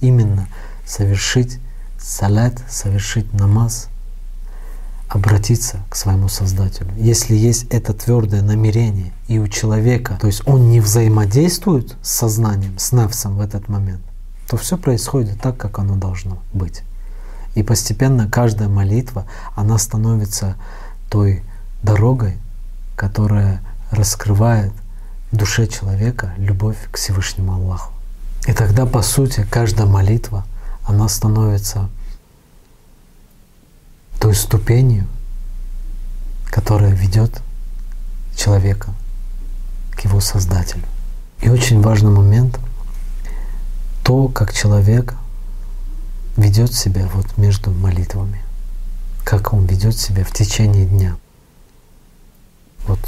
именно 0.00 0.48
совершить 0.86 1.58
салят, 1.98 2.60
совершить 2.68 3.32
намаз, 3.32 3.88
обратиться 5.08 5.80
к 5.88 5.96
своему 5.96 6.28
Создателю. 6.28 6.90
Если 6.96 7.34
есть 7.34 7.64
это 7.70 7.92
твердое 7.92 8.42
намерение 8.42 9.12
и 9.26 9.38
у 9.38 9.48
человека, 9.48 10.16
то 10.20 10.28
есть 10.28 10.46
он 10.46 10.70
не 10.70 10.80
взаимодействует 10.80 11.96
с 12.02 12.10
сознанием, 12.10 12.78
с 12.78 12.92
навсом 12.92 13.36
в 13.36 13.40
этот 13.40 13.68
момент, 13.68 14.02
то 14.48 14.56
все 14.56 14.78
происходит 14.78 15.40
так, 15.40 15.56
как 15.56 15.78
оно 15.78 15.96
должно 15.96 16.38
быть. 16.52 16.82
И 17.54 17.64
постепенно 17.64 18.28
каждая 18.30 18.68
молитва, 18.68 19.26
она 19.56 19.78
становится 19.78 20.56
той 21.08 21.42
дорогой, 21.82 22.36
которая 22.94 23.62
раскрывает 23.90 24.72
душе 25.32 25.66
человека 25.66 26.34
любовь 26.38 26.78
к 26.90 26.96
Всевышнему 26.96 27.54
Аллаху. 27.54 27.92
И 28.46 28.52
тогда, 28.52 28.86
по 28.86 29.02
сути, 29.02 29.46
каждая 29.48 29.86
молитва, 29.86 30.44
она 30.84 31.08
становится 31.08 31.88
той 34.18 34.34
ступенью, 34.34 35.06
которая 36.46 36.92
ведет 36.92 37.42
человека 38.36 38.92
к 39.92 40.00
его 40.04 40.20
Создателю. 40.20 40.84
И 41.40 41.48
очень 41.48 41.80
важный 41.80 42.10
момент— 42.10 42.58
то, 44.10 44.26
как 44.26 44.52
человек 44.52 45.14
ведет 46.36 46.74
себя 46.74 47.08
вот 47.14 47.36
между 47.36 47.70
молитвами, 47.70 48.42
как 49.24 49.52
он 49.52 49.66
ведет 49.66 49.96
себя 49.96 50.24
в 50.24 50.32
течение 50.32 50.84
дня. 50.84 51.16
Вот 52.88 52.98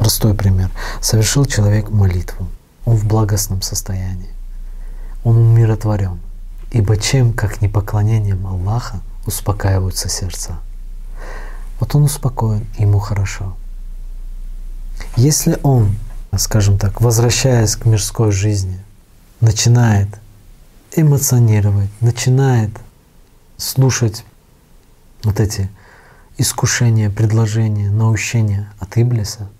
простой 0.00 0.32
пример. 0.32 0.70
Совершил 1.02 1.44
человек 1.44 1.90
молитву, 1.90 2.48
он 2.86 2.96
в 2.96 3.04
благостном 3.04 3.60
состоянии, 3.60 4.30
он 5.24 5.36
умиротворен. 5.36 6.18
Ибо 6.70 6.96
чем, 6.96 7.34
как 7.34 7.60
не 7.60 7.68
поклонением 7.68 8.46
Аллаха, 8.46 9.00
успокаиваются 9.26 10.08
сердца. 10.08 10.58
Вот 11.78 11.94
он 11.94 12.04
успокоен, 12.04 12.66
ему 12.78 12.98
хорошо. 12.98 13.54
Если 15.16 15.58
он, 15.62 15.94
скажем 16.38 16.78
так, 16.78 17.02
возвращаясь 17.02 17.76
к 17.76 17.84
мирской 17.84 18.32
жизни, 18.32 18.80
начинает 19.42 20.08
эмоционировать, 20.96 21.90
начинает 22.00 22.70
слушать 23.58 24.24
вот 25.24 25.40
эти 25.40 25.68
искушения, 26.38 27.10
предложения, 27.10 27.90
наущения 27.90 28.72
от 28.78 28.96
Иблиса, 28.96 29.50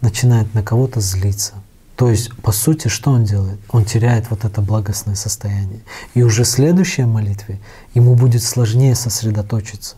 начинает 0.00 0.54
на 0.54 0.62
кого-то 0.62 1.00
злиться. 1.00 1.54
То 1.96 2.10
есть, 2.10 2.32
по 2.42 2.52
сути, 2.52 2.86
что 2.86 3.10
он 3.10 3.24
делает? 3.24 3.58
Он 3.70 3.84
теряет 3.84 4.30
вот 4.30 4.44
это 4.44 4.60
благостное 4.60 5.16
состояние. 5.16 5.80
И 6.14 6.22
уже 6.22 6.44
в 6.44 6.48
следующей 6.48 7.04
молитве 7.04 7.58
ему 7.92 8.14
будет 8.14 8.42
сложнее 8.44 8.94
сосредоточиться. 8.94 9.96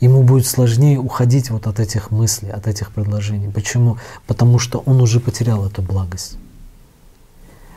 Ему 0.00 0.22
будет 0.22 0.46
сложнее 0.46 0.98
уходить 0.98 1.50
вот 1.50 1.66
от 1.66 1.78
этих 1.78 2.10
мыслей, 2.10 2.50
от 2.50 2.66
этих 2.66 2.90
предложений. 2.90 3.52
Почему? 3.54 3.98
Потому 4.26 4.58
что 4.58 4.78
он 4.86 5.00
уже 5.00 5.20
потерял 5.20 5.64
эту 5.64 5.82
благость. 5.82 6.36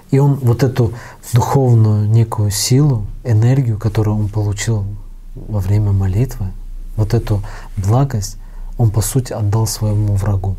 И 0.10 0.19
он 0.19 0.36
вот 0.36 0.63
эту 0.63 0.93
духовную 1.33 2.07
некую 2.07 2.50
силу, 2.50 3.05
энергию, 3.24 3.77
которую 3.77 4.17
он 4.17 4.29
получил 4.29 4.86
во 5.36 5.60
время 5.60 5.91
молитвы, 5.91 6.47
вот 6.95 7.13
эту 7.13 7.43
благость, 7.78 8.38
он 8.78 8.89
по 8.89 9.01
сути 9.01 9.34
отдал 9.34 9.67
своему 9.67 10.15
врагу, 10.15 10.56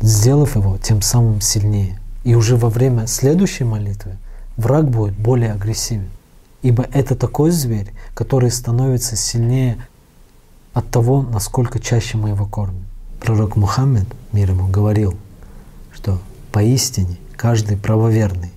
сделав 0.00 0.56
его 0.56 0.78
тем 0.78 1.02
самым 1.02 1.40
сильнее. 1.40 1.98
И 2.24 2.34
уже 2.34 2.56
во 2.56 2.70
время 2.70 3.06
следующей 3.06 3.64
молитвы 3.64 4.16
враг 4.56 4.88
будет 4.90 5.14
более 5.14 5.52
агрессивен. 5.52 6.10
Ибо 6.62 6.86
это 6.92 7.14
такой 7.14 7.50
зверь, 7.50 7.92
который 8.14 8.50
становится 8.50 9.16
сильнее 9.16 9.76
от 10.72 10.90
того, 10.90 11.22
насколько 11.22 11.78
чаще 11.78 12.16
мы 12.16 12.30
его 12.30 12.46
кормим. 12.46 12.84
Пророк 13.20 13.56
Мухаммед, 13.56 14.06
мир 14.32 14.50
ему, 14.50 14.68
говорил, 14.68 15.14
что 15.92 16.20
поистине 16.52 17.18
каждый 17.36 17.76
правоверный 17.76 18.52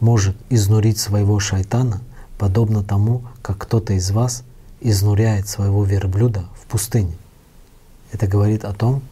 может 0.00 0.36
изнурить 0.50 0.98
своего 0.98 1.38
шайтана, 1.38 2.00
подобно 2.38 2.82
тому, 2.82 3.22
как 3.42 3.58
кто-то 3.58 3.92
из 3.92 4.10
вас 4.10 4.42
изнуряет 4.80 5.48
своего 5.48 5.84
верблюда 5.84 6.44
в 6.60 6.66
пустыне. 6.66 7.16
Это 8.10 8.26
говорит 8.26 8.64
о 8.64 8.72
том, 8.72 9.02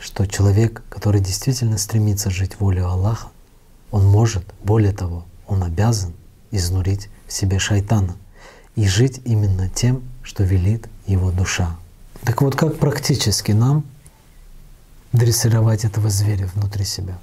что 0.00 0.26
человек, 0.26 0.82
который 0.88 1.20
действительно 1.20 1.78
стремится 1.78 2.30
жить 2.30 2.60
волю 2.60 2.88
Аллаха, 2.88 3.28
он 3.90 4.06
может, 4.06 4.44
более 4.62 4.92
того, 4.92 5.24
он 5.46 5.62
обязан 5.62 6.12
изнурить 6.50 7.08
в 7.26 7.32
себе 7.32 7.58
шайтана 7.58 8.16
и 8.76 8.86
жить 8.86 9.20
именно 9.24 9.68
тем, 9.68 10.02
что 10.22 10.44
велит 10.44 10.88
его 11.06 11.30
душа. 11.30 11.76
Так 12.22 12.42
вот, 12.42 12.54
как 12.56 12.78
практически 12.78 13.52
нам 13.52 13.84
дрессировать 15.12 15.84
этого 15.84 16.10
зверя 16.10 16.48
внутри 16.54 16.84
себя? 16.84 17.18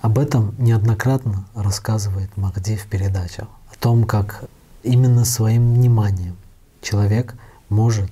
Об 0.00 0.18
этом 0.18 0.54
неоднократно 0.58 1.46
рассказывает 1.54 2.34
Махди 2.36 2.76
в 2.76 2.86
передачах, 2.86 3.48
о 3.70 3.76
том, 3.76 4.04
как 4.04 4.44
именно 4.82 5.24
своим 5.26 5.74
вниманием 5.74 6.36
человек 6.80 7.34
может 7.68 8.10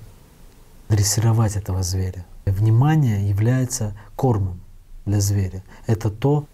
дрессировать 0.87 1.55
этого 1.55 1.81
зверя. 1.81 2.25
Внимание 2.51 3.27
является 3.27 3.95
кормом 4.15 4.59
для 5.05 5.19
зверя. 5.19 5.63
Это 5.87 6.09
то, 6.09 6.45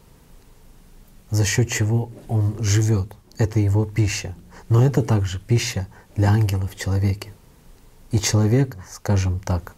за 1.30 1.46
счет 1.46 1.70
чего 1.70 2.10
он 2.28 2.56
живет. 2.60 3.16
Это 3.38 3.60
его 3.60 3.86
пища. 3.86 4.36
Но 4.70 4.84
это 4.84 5.02
также 5.02 5.40
пища 5.40 5.88
для 6.16 6.32
ангелов 6.32 6.72
в 6.72 6.80
человеке. 6.80 7.34
И 8.12 8.20
человек, 8.20 8.78
скажем 8.90 9.40
так, 9.40 9.76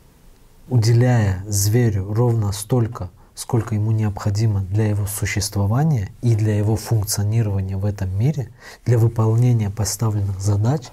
уделяя 0.69 1.43
зверю 1.47 2.13
ровно 2.13 2.51
столько 2.51 3.09
сколько 3.37 3.75
ему 3.75 3.91
необходимо 3.91 4.61
для 4.61 4.87
его 4.87 5.05
существования 5.05 6.09
и 6.23 6.35
для 6.35 6.57
его 6.57 6.75
функционирования 6.75 7.77
в 7.77 7.85
этом 7.85 8.09
мире, 8.17 8.49
для 8.83 8.97
выполнения 8.97 9.69
поставленных 9.69 10.41
задач, 10.41 10.87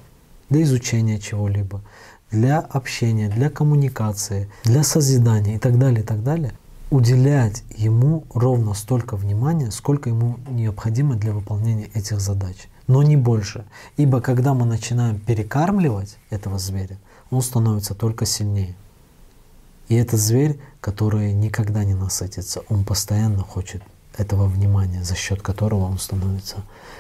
для 0.51 0.63
изучения 0.63 1.19
чего-либо, 1.19 1.81
для 2.35 2.59
общения, 2.59 3.29
для 3.29 3.49
коммуникации, 3.49 4.51
для 4.65 4.83
созидания 4.83 5.55
и 5.55 5.59
так 5.59 5.79
далее, 5.79 6.01
и 6.01 6.07
так 6.07 6.25
далее, 6.25 6.53
уделять 6.91 7.63
ему 7.77 8.25
ровно 8.35 8.75
столько 8.75 9.17
внимания, 9.17 9.71
сколько 9.71 10.09
ему 10.09 10.39
необходимо 10.51 11.15
для 11.15 11.33
выполнения 11.33 11.89
этих 11.95 12.21
задач, 12.21 12.57
но 12.89 13.05
не 13.05 13.17
больше. 13.17 13.65
Ибо 13.97 14.21
когда 14.21 14.53
мы 14.53 14.67
начинаем 14.67 15.21
перекармливать 15.21 16.17
этого 16.31 16.59
зверя, 16.59 16.99
он 17.31 17.41
становится 17.41 17.95
только 17.95 18.27
сильнее. 18.27 18.75
И 19.89 19.95
этот 19.95 20.19
зверь, 20.19 20.59
который 20.81 21.33
никогда 21.33 21.85
не 21.85 21.95
насытится, 21.95 22.63
он 22.69 22.85
постоянно 22.85 23.45
хочет 23.45 23.83
этого 24.17 24.47
внимания, 24.47 25.05
за 25.05 25.15
счет 25.15 25.41
которого 25.41 25.85
он 25.85 25.99
становится 25.99 26.57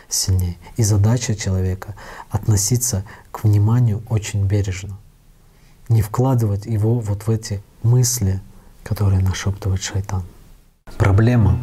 сильнее. 0.09 0.57
И 0.77 0.85
задача 0.85 1.35
человека— 1.35 1.97
относиться 2.31 3.05
к 3.33 3.42
вниманию 3.42 4.03
очень 4.09 4.47
бережно. 4.47 4.97
Не 5.88 6.03
вкладывать 6.03 6.66
его 6.66 6.99
вот 6.99 7.27
в 7.27 7.31
эти 7.31 7.62
мысли, 7.83 8.40
которые 8.83 9.20
нашептывает 9.20 9.83
шайтан. 9.83 10.23
Проблема 10.99 11.59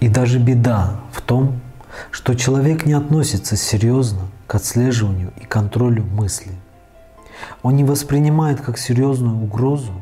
и 0.00 0.08
даже 0.08 0.38
беда 0.38 1.00
в 1.12 1.20
том, 1.20 1.60
что 2.10 2.34
человек 2.34 2.86
не 2.86 2.92
относится 2.92 3.56
серьезно 3.56 4.22
к 4.46 4.54
отслеживанию 4.54 5.32
и 5.40 5.44
контролю 5.44 6.04
мыслей. 6.04 6.56
Он 7.62 7.76
не 7.76 7.84
воспринимает 7.84 8.60
как 8.60 8.78
серьезную 8.78 9.36
угрозу 9.36 9.92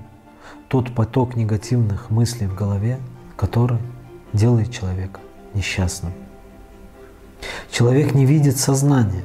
тот 0.68 0.94
поток 0.94 1.36
негативных 1.36 2.10
мыслей 2.10 2.46
в 2.46 2.54
голове, 2.54 2.98
который 3.36 3.78
делает 4.32 4.72
человека 4.72 5.20
несчастным. 5.54 6.12
Человек 7.70 8.14
не 8.14 8.26
видит 8.26 8.56
сознания 8.56 9.24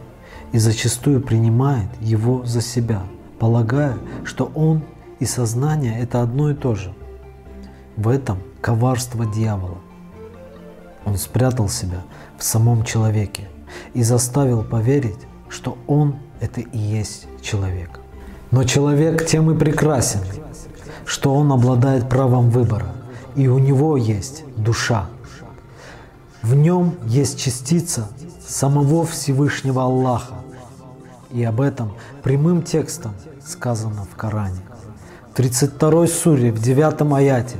и 0.51 0.57
зачастую 0.57 1.21
принимает 1.21 1.89
его 1.99 2.45
за 2.45 2.61
себя, 2.61 3.03
полагая, 3.39 3.97
что 4.23 4.51
он 4.55 4.83
и 5.19 5.25
сознание— 5.25 5.99
это 6.01 6.21
одно 6.21 6.51
и 6.51 6.53
то 6.53 6.75
же. 6.75 6.93
В 7.97 8.09
этом 8.09 8.39
коварство 8.61 9.25
дьявола. 9.25 9.77
Он 11.05 11.17
спрятал 11.17 11.69
себя 11.69 12.03
в 12.37 12.43
самом 12.43 12.83
человеке 12.83 13.47
и 13.93 14.03
заставил 14.03 14.63
поверить, 14.63 15.19
что 15.49 15.77
он— 15.87 16.15
это 16.39 16.61
и 16.61 16.77
есть 16.77 17.27
человек. 17.41 17.99
Но 18.51 18.63
человек 18.63 19.25
тем 19.25 19.51
и 19.51 19.57
прекрасен, 19.57 20.21
что 21.05 21.33
он 21.33 21.51
обладает 21.51 22.09
правом 22.09 22.49
выбора, 22.49 22.93
и 23.35 23.47
у 23.47 23.59
него 23.59 23.97
есть 23.97 24.43
душа. 24.55 25.07
В 26.41 26.55
нем 26.55 26.95
есть 27.05 27.39
частица 27.39 28.07
самого 28.47 29.05
Всевышнего 29.05 29.83
Аллаха. 29.83 30.35
И 31.31 31.43
об 31.43 31.61
этом 31.61 31.93
прямым 32.23 32.61
текстом 32.61 33.13
сказано 33.45 34.05
в 34.11 34.15
Коране. 34.15 34.61
В 35.31 35.35
32 35.35 36.07
суре, 36.07 36.51
в 36.51 36.61
9 36.61 37.13
аяте 37.13 37.57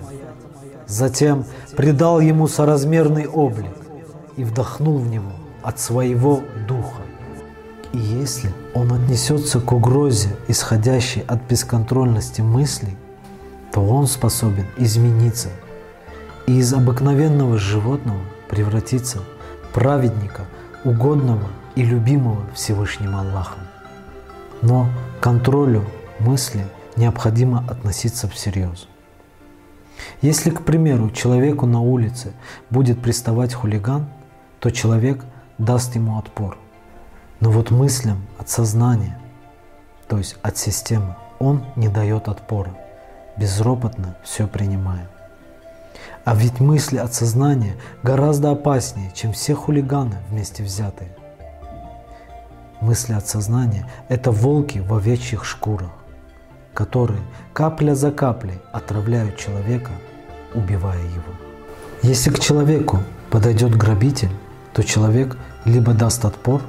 затем 0.88 1.46
придал 1.76 2.20
ему 2.20 2.48
соразмерный 2.48 3.28
облик 3.28 3.72
и 4.38 4.44
вдохнул 4.44 4.98
в 4.98 5.08
него 5.08 5.32
от 5.64 5.80
своего 5.80 6.42
духа. 6.68 7.02
И 7.92 7.98
если 7.98 8.52
он 8.74 8.92
отнесется 8.92 9.60
к 9.60 9.72
угрозе, 9.72 10.36
исходящей 10.48 11.24
от 11.28 11.42
бесконтрольности 11.44 12.42
мыслей, 12.42 12.98
то 13.72 13.86
он 13.86 14.08
способен 14.08 14.66
измениться 14.78 15.50
и 16.48 16.60
из 16.60 16.74
обыкновенного 16.74 17.58
животного 17.58 18.20
превратиться 18.50 19.20
в 19.64 19.74
праведника, 19.74 20.46
угодного 20.86 21.50
и 21.76 21.84
любимого 21.84 22.46
Всевышним 22.54 23.16
Аллахом. 23.16 23.60
Но 24.62 24.88
к 25.20 25.24
контролю 25.24 25.84
мысли 26.20 26.66
необходимо 26.96 27.66
относиться 27.68 28.30
всерьез. 28.30 28.88
Если, 30.22 30.52
к 30.52 30.64
примеру, 30.64 31.10
человеку 31.10 31.66
на 31.66 31.82
улице 31.82 32.34
будет 32.70 33.02
приставать 33.02 33.54
хулиган, 33.54 34.08
то 34.60 34.70
человек 34.70 35.24
даст 35.58 35.96
ему 35.96 36.18
отпор. 36.18 36.58
Но 37.40 37.50
вот 37.50 37.72
мыслям 37.72 38.26
от 38.38 38.50
сознания, 38.50 39.20
то 40.08 40.18
есть 40.18 40.38
от 40.42 40.58
системы, 40.58 41.16
он 41.40 41.66
не 41.76 41.90
дает 41.90 42.28
отпора, 42.28 42.78
безропотно 43.38 44.16
все 44.24 44.48
принимая. 44.48 45.10
А 46.26 46.34
ведь 46.34 46.60
мысли 46.60 46.98
от 46.98 47.14
сознания 47.14 47.76
гораздо 48.02 48.50
опаснее, 48.50 49.12
чем 49.14 49.32
все 49.32 49.54
хулиганы 49.54 50.18
вместе 50.30 50.64
взятые. 50.64 51.16
Мысли 52.82 53.14
от 53.14 53.28
сознания– 53.28 53.88
это 54.10 54.32
волки 54.32 54.80
в 54.80 54.92
овечьих 54.92 55.46
шкурах, 55.46 55.92
которые 56.74 57.22
капля 57.54 57.94
за 57.94 58.12
каплей 58.12 58.60
отравляют 58.74 59.38
человека, 59.38 59.92
убивая 60.56 61.00
его. 61.00 61.32
Если 62.02 62.32
к 62.32 62.40
человеку 62.40 63.04
подойдет 63.30 63.76
грабитель, 63.76 64.32
то 64.74 64.84
человек 64.84 65.38
либо 65.64 65.94
даст 65.94 66.26
отпор, 66.26 66.62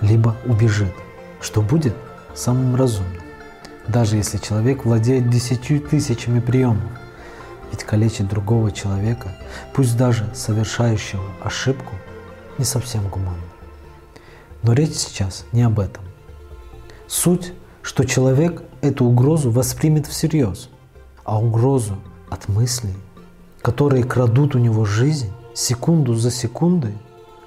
либо 0.00 0.36
убежит, 0.44 0.92
что 1.40 1.62
будет 1.62 1.94
самым 2.34 2.74
разумным. 2.74 3.22
Даже 3.86 4.16
если 4.16 4.38
человек 4.38 4.84
владеет 4.84 5.30
десятью 5.30 5.80
тысячами 5.80 6.40
приемов, 6.40 6.82
ведь 7.74 7.82
калечить 7.82 8.28
другого 8.28 8.70
человека, 8.70 9.36
пусть 9.72 9.96
даже 9.96 10.30
совершающего 10.32 11.24
ошибку, 11.42 11.92
не 12.56 12.64
совсем 12.64 13.08
гуманно. 13.08 13.34
Но 14.62 14.74
речь 14.74 14.94
сейчас 14.94 15.44
не 15.50 15.62
об 15.62 15.80
этом. 15.80 16.04
Суть, 17.08 17.52
что 17.82 18.04
человек 18.04 18.62
эту 18.80 19.04
угрозу 19.04 19.50
воспримет 19.50 20.06
всерьез, 20.06 20.70
а 21.24 21.40
угрозу 21.40 21.96
от 22.30 22.48
мыслей, 22.48 22.94
которые 23.60 24.04
крадут 24.04 24.54
у 24.54 24.60
него 24.60 24.84
жизнь 24.84 25.32
секунду 25.52 26.14
за 26.14 26.30
секундой, 26.30 26.96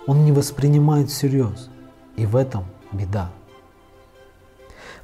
он 0.08 0.26
не 0.26 0.34
воспринимает 0.34 1.10
всерьез. 1.10 1.70
И 2.18 2.26
в 2.26 2.36
этом 2.36 2.66
беда. 2.92 3.30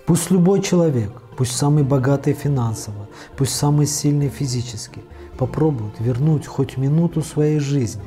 Пусть 0.05 0.31
любой 0.31 0.61
человек, 0.61 1.11
пусть 1.37 1.55
самый 1.55 1.83
богатый 1.83 2.33
финансово, 2.33 3.07
пусть 3.37 3.55
самый 3.55 3.85
сильный 3.85 4.29
физически, 4.29 5.01
попробует 5.37 5.99
вернуть 5.99 6.45
хоть 6.45 6.77
минуту 6.77 7.21
своей 7.21 7.59
жизни, 7.59 8.03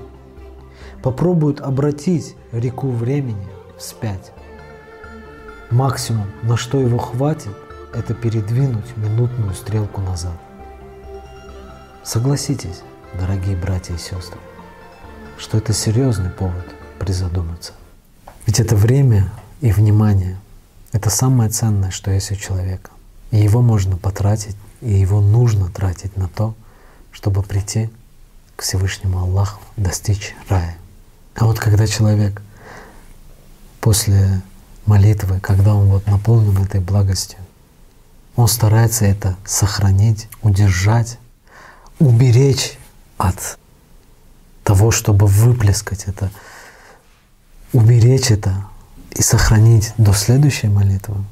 попробует 1.02 1.60
обратить 1.60 2.36
реку 2.52 2.88
времени 2.88 3.46
вспять. 3.78 4.32
Максимум, 5.70 6.26
на 6.42 6.56
что 6.56 6.80
его 6.80 6.98
хватит, 6.98 7.52
это 7.92 8.14
передвинуть 8.14 8.96
минутную 8.96 9.54
стрелку 9.54 10.00
назад. 10.00 10.38
Согласитесь, 12.04 12.82
дорогие 13.18 13.56
братья 13.56 13.94
и 13.94 13.98
сестры, 13.98 14.38
что 15.38 15.58
это 15.58 15.72
серьезный 15.72 16.30
повод 16.30 16.64
призадуматься. 16.98 17.72
Ведь 18.46 18.60
это 18.60 18.76
время 18.76 19.30
и 19.60 19.72
внимание— 19.72 20.38
это 20.92 21.10
самое 21.10 21.50
ценное, 21.50 21.90
что 21.90 22.12
есть 22.12 22.30
у 22.30 22.36
человека. 22.36 22.90
И 23.32 23.38
его 23.38 23.60
можно 23.60 23.96
потратить, 23.96 24.56
и 24.80 24.92
его 24.92 25.20
нужно 25.20 25.68
тратить 25.68 26.16
на 26.16 26.28
то, 26.28 26.54
чтобы 27.16 27.42
прийти 27.42 27.88
к 28.57 28.62
Всевышнему 28.62 29.18
Аллаху, 29.18 29.62
достичь 29.79 30.37
рая. 30.50 30.76
А 31.35 31.46
вот 31.46 31.59
когда 31.59 31.87
человек 31.87 32.42
после 33.81 34.42
молитвы, 34.85 35.40
когда 35.40 35.74
он 35.74 35.87
вот 35.87 36.07
наполнен 36.07 36.62
этой 36.62 36.81
благостью, 36.81 37.38
он 38.37 38.48
старается 38.48 39.07
это 39.07 39.35
сохранить, 39.46 40.29
удержать, 40.42 41.18
уберечь 41.98 42.79
от 43.16 43.59
того, 44.62 44.90
чтобы 44.90 45.26
выплескать 45.26 46.05
это, 46.05 46.31
уберечь 47.72 48.31
это 48.31 48.66
и 49.12 49.22
сохранить 49.22 49.94
до 49.96 50.12
следующей 50.12 50.68
молитвы, 50.68 51.24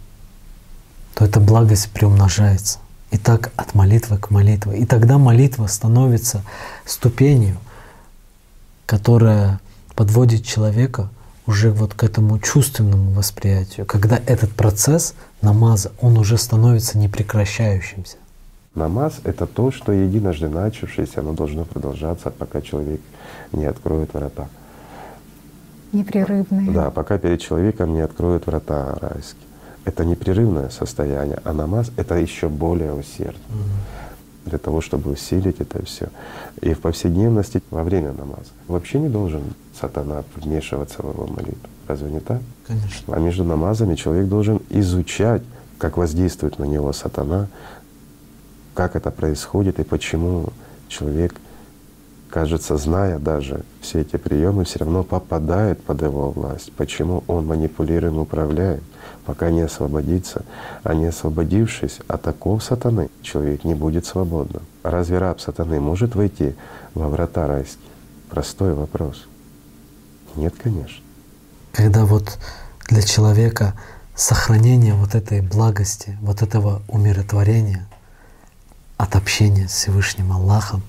то 1.12 1.26
эта 1.26 1.40
благость 1.40 1.90
приумножается. 1.90 2.78
И 3.14 3.16
так 3.16 3.52
от 3.54 3.76
молитвы 3.76 4.18
к 4.18 4.30
молитве. 4.30 4.76
И 4.76 4.84
тогда 4.84 5.18
молитва 5.18 5.68
становится 5.68 6.42
ступенью, 6.84 7.58
которая 8.86 9.60
подводит 9.94 10.44
человека 10.44 11.10
уже 11.46 11.70
вот 11.70 11.94
к 11.94 12.02
этому 12.02 12.40
чувственному 12.40 13.12
восприятию, 13.12 13.86
когда 13.86 14.20
этот 14.26 14.50
процесс 14.50 15.14
намаза, 15.42 15.92
он 16.00 16.18
уже 16.18 16.36
становится 16.36 16.98
непрекращающимся. 16.98 18.16
Намаз— 18.74 19.20
это 19.22 19.46
то, 19.46 19.70
что 19.70 19.92
единожды 19.92 20.48
начавшееся, 20.48 21.20
оно 21.20 21.34
должно 21.34 21.64
продолжаться, 21.64 22.30
пока 22.30 22.62
человек 22.62 23.00
не 23.52 23.66
откроет 23.66 24.12
врата. 24.12 24.48
Непрерывные. 25.92 26.72
Да, 26.72 26.90
пока 26.90 27.18
перед 27.18 27.40
человеком 27.40 27.94
не 27.94 28.00
откроют 28.00 28.46
врата 28.46 28.98
райские. 29.00 29.43
Это 29.84 30.04
непрерывное 30.04 30.70
состояние, 30.70 31.38
а 31.44 31.52
намаз— 31.52 31.90
это 31.96 32.14
еще 32.14 32.48
более 32.48 32.94
усердно. 32.94 33.40
Угу. 33.50 34.50
Для 34.50 34.58
того, 34.58 34.80
чтобы 34.80 35.10
усилить 35.10 35.60
это 35.60 35.84
все. 35.84 36.08
И 36.60 36.74
в 36.74 36.80
повседневности 36.80 37.62
во 37.70 37.82
время 37.82 38.12
намаза 38.12 38.50
вообще 38.68 38.98
не 38.98 39.08
должен 39.08 39.42
сатана 39.78 40.24
вмешиваться 40.36 41.02
в 41.02 41.10
его 41.10 41.26
молитву. 41.26 41.68
Разве 41.86 42.10
не 42.10 42.20
так? 42.20 42.40
Конечно. 42.66 43.14
А 43.14 43.18
между 43.18 43.44
намазами 43.44 43.94
человек 43.94 44.28
должен 44.28 44.60
изучать, 44.70 45.42
как 45.78 45.96
воздействует 45.96 46.58
на 46.58 46.64
него 46.64 46.92
сатана, 46.92 47.48
как 48.74 48.96
это 48.96 49.10
происходит 49.10 49.80
и 49.80 49.84
почему 49.84 50.48
человек, 50.88 51.34
кажется, 52.30 52.76
зная 52.76 53.18
даже 53.18 53.64
все 53.80 54.00
эти 54.00 54.16
приемы, 54.16 54.64
все 54.64 54.80
равно 54.80 55.04
попадает 55.04 55.82
под 55.82 56.02
его 56.02 56.30
власть. 56.30 56.72
Почему 56.72 57.22
он 57.28 57.46
манипулируем 57.46 58.18
управляет, 58.18 58.82
пока 59.24 59.50
не 59.50 59.62
освободится. 59.62 60.44
А 60.82 60.94
не 60.94 61.06
освободившись 61.06 61.98
от 62.08 62.26
оков 62.26 62.62
сатаны, 62.62 63.08
человек 63.22 63.64
не 63.64 63.74
будет 63.74 64.06
свободным. 64.06 64.62
Разве 64.82 65.18
раб 65.18 65.40
сатаны 65.40 65.80
может 65.80 66.14
войти 66.14 66.54
во 66.94 67.08
врата 67.08 67.46
райские? 67.46 67.90
Простой 68.30 68.74
вопрос. 68.74 69.26
Нет, 70.36 70.54
конечно. 70.62 71.02
Когда 71.72 72.04
вот 72.04 72.38
для 72.88 73.02
человека 73.02 73.74
сохранение 74.14 74.94
вот 74.94 75.14
этой 75.14 75.40
благости, 75.40 76.16
вот 76.20 76.42
этого 76.42 76.82
умиротворения 76.88 77.86
от 78.96 79.16
общения 79.16 79.68
с 79.68 79.72
Всевышним 79.72 80.32
Аллахом, 80.32 80.82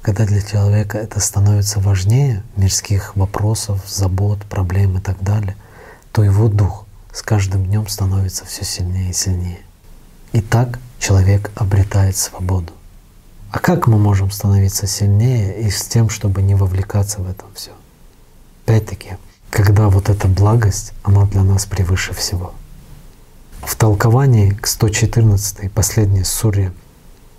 когда 0.00 0.26
для 0.26 0.42
человека 0.42 0.98
это 0.98 1.20
становится 1.20 1.80
важнее 1.80 2.42
мирских 2.56 3.14
вопросов, 3.14 3.84
забот, 3.86 4.40
проблем 4.44 4.98
и 4.98 5.00
так 5.00 5.22
далее, 5.22 5.56
то 6.12 6.22
его 6.22 6.48
дух 6.48 6.86
с 7.12 7.22
каждым 7.22 7.66
днем 7.66 7.88
становится 7.88 8.44
все 8.44 8.64
сильнее 8.64 9.10
и 9.10 9.12
сильнее. 9.14 9.60
И 10.32 10.40
так 10.40 10.78
человек 10.98 11.50
обретает 11.54 12.16
свободу. 12.16 12.72
А 13.50 13.58
как 13.58 13.86
мы 13.86 13.98
можем 13.98 14.30
становиться 14.30 14.86
сильнее 14.86 15.60
и 15.60 15.70
с 15.70 15.84
тем, 15.84 16.08
чтобы 16.08 16.40
не 16.40 16.54
вовлекаться 16.54 17.20
в 17.20 17.28
это 17.28 17.44
все? 17.54 17.72
Опять-таки, 18.64 19.16
когда 19.50 19.90
вот 19.90 20.08
эта 20.08 20.26
благость, 20.26 20.94
она 21.02 21.26
для 21.26 21.42
нас 21.42 21.66
превыше 21.66 22.14
всего. 22.14 22.54
В 23.60 23.76
толковании 23.76 24.50
к 24.50 24.66
114 24.66 25.70
последней 25.70 26.24
суре 26.24 26.72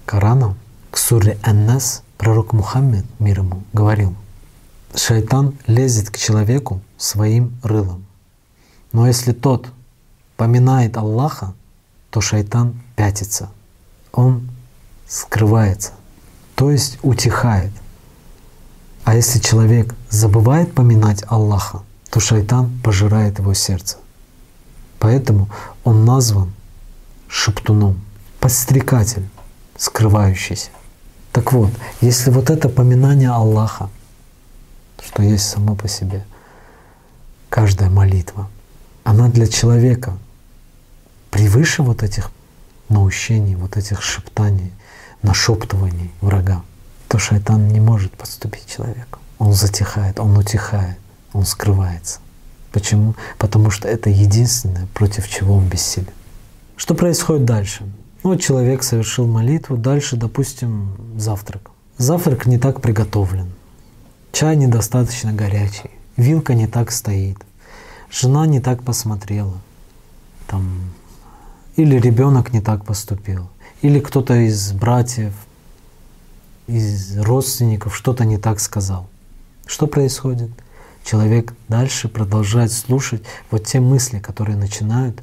Корана, 0.06 0.56
к 0.92 0.98
суре 0.98 1.40
Аннас, 1.42 2.04
пророк 2.18 2.54
Мухаммед, 2.54 3.06
мир 3.18 3.40
ему, 3.40 3.64
говорил, 3.74 4.14
шайтан 4.94 5.58
лезет 5.66 6.12
к 6.12 6.18
человеку 6.18 6.82
своим 6.98 7.58
рылом. 7.64 8.06
Но 8.94 9.08
если 9.08 9.34
тот 9.34 9.68
поминает 10.38 10.96
Аллаха, 10.98 11.54
то 12.12 12.22
шайтан 12.22 12.82
пятится, 12.96 13.50
он 14.12 14.50
скрывается, 15.08 15.94
то 16.56 16.72
есть 16.72 17.00
утихает. 17.02 17.72
А 19.04 19.16
если 19.16 19.40
человек 19.40 19.96
забывает 20.10 20.74
поминать 20.74 21.24
Аллаха, 21.28 21.82
то 22.10 22.20
шайтан 22.20 22.72
пожирает 22.84 23.40
его 23.40 23.54
сердце. 23.56 23.98
Поэтому 25.00 25.50
он 25.84 26.06
назван 26.06 26.54
шептуном, 27.28 28.00
подстрекатель, 28.40 29.28
скрывающийся. 29.76 30.70
Так 31.32 31.52
вот, 31.52 31.72
если 32.00 32.30
вот 32.30 32.52
это 32.52 32.70
поминание 32.70 33.32
Аллаха, 33.32 33.90
что 35.04 35.24
есть 35.24 35.50
само 35.50 35.76
по 35.76 35.88
себе, 35.88 36.24
каждая 37.50 37.90
молитва, 37.90 38.50
она 39.04 39.30
для 39.30 39.48
человека 39.48 40.18
превыше 41.32 41.84
вот 41.84 42.04
этих 42.04 42.32
наущений, 42.90 43.56
вот 43.56 43.78
этих 43.78 44.02
шептаний, 44.02 44.72
нашептываний 45.22 46.12
врага, 46.22 46.64
то 47.08 47.18
шайтан 47.18 47.68
не 47.68 47.80
может 47.80 48.12
подступить 48.14 48.68
человеку. 48.68 49.20
Он 49.40 49.54
затихает, 49.54 50.20
он 50.20 50.38
утихает, 50.38 50.98
он 51.34 51.46
скрывается. 51.46 52.20
Почему? 52.72 53.16
Потому 53.38 53.70
что 53.70 53.88
это 53.88 54.10
единственное, 54.10 54.88
против 54.94 55.28
чего 55.28 55.56
он 55.56 55.68
бессилен. 55.68 56.10
Что 56.76 56.96
происходит 56.96 57.46
дальше? 57.46 57.86
Ну, 58.24 58.36
человек 58.38 58.84
совершил 58.84 59.28
молитву, 59.28 59.78
дальше, 59.78 60.16
допустим, 60.16 60.96
завтрак. 61.18 61.72
Завтрак 61.98 62.46
не 62.46 62.58
так 62.58 62.82
приготовлен, 62.82 63.52
чай 64.32 64.56
недостаточно 64.56 65.34
горячий, 65.34 65.92
вилка 66.18 66.56
не 66.56 66.68
так 66.68 66.92
стоит, 66.92 67.38
жена 68.14 68.46
не 68.46 68.60
так 68.60 68.84
посмотрела, 68.84 69.58
там, 70.48 70.94
или 71.76 71.98
ребенок 71.98 72.54
не 72.54 72.62
так 72.62 72.86
поступил, 72.86 73.50
или 73.82 74.00
кто-то 74.00 74.36
из 74.36 74.72
братьев, 74.72 75.34
из 76.68 77.18
родственников 77.18 77.96
что-то 77.96 78.24
не 78.24 78.38
так 78.38 78.60
сказал. 78.60 79.10
Что 79.66 79.88
происходит? 79.88 80.52
Человек 81.04 81.54
дальше 81.68 82.08
продолжает 82.08 82.72
слушать 82.72 83.24
вот 83.52 83.66
те 83.66 83.80
мысли, 83.80 84.20
которые 84.20 84.56
начинают 84.56 85.22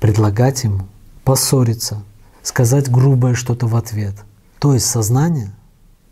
предлагать 0.00 0.64
ему 0.64 0.86
поссориться, 1.24 2.02
сказать 2.42 2.90
грубое 2.90 3.34
что-то 3.34 3.66
в 3.66 3.76
ответ. 3.76 4.14
То 4.58 4.74
есть 4.74 4.86
сознание, 4.86 5.54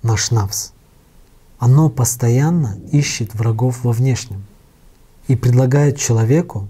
наш 0.02 0.30
навс, 0.30 0.72
оно 1.58 1.90
постоянно 1.90 2.78
ищет 2.92 3.34
врагов 3.34 3.82
во 3.82 3.92
внешнем 3.92 4.44
и 5.28 5.36
предлагает 5.36 5.98
человеку 5.98 6.68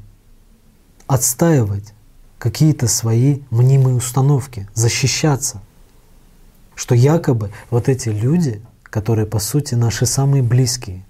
отстаивать 1.07 1.93
какие-то 2.39 2.89
свои 2.89 3.41
мнимые 3.51 3.97
установки, 3.97 4.69
защищаться, 4.75 5.63
что 6.75 6.95
якобы 6.95 7.51
вот 7.71 7.89
эти 7.89 8.09
люди, 8.09 8.61
которые 8.85 9.27
по 9.27 9.39
сути 9.39 9.75
наши 9.75 10.07
самые 10.07 10.43
близкие, 10.43 11.05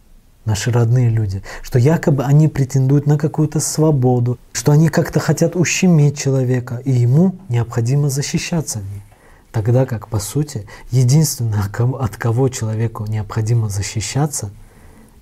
наши 0.45 0.71
родные 0.71 1.11
люди, 1.11 1.43
что 1.63 1.79
якобы 1.79 2.25
они 2.25 2.49
претендуют 2.49 3.07
на 3.07 3.19
какую-то 3.19 3.61
свободу, 3.61 4.39
что 4.53 4.73
они 4.73 4.89
как-то 4.89 5.19
хотят 5.19 5.57
ущемить 5.57 6.19
человека, 6.19 6.81
и 6.85 6.93
ему 6.93 7.35
необходимо 7.49 8.09
защищаться 8.09 8.79
от 8.79 8.85
них. 8.85 9.03
Тогда 9.51 9.87
как, 9.87 10.09
по 10.09 10.19
сути, 10.21 10.67
единственное, 10.91 11.65
от 11.99 12.17
кого 12.17 12.49
человеку 12.49 13.07
необходимо 13.07 13.69
защищаться, 13.69 14.51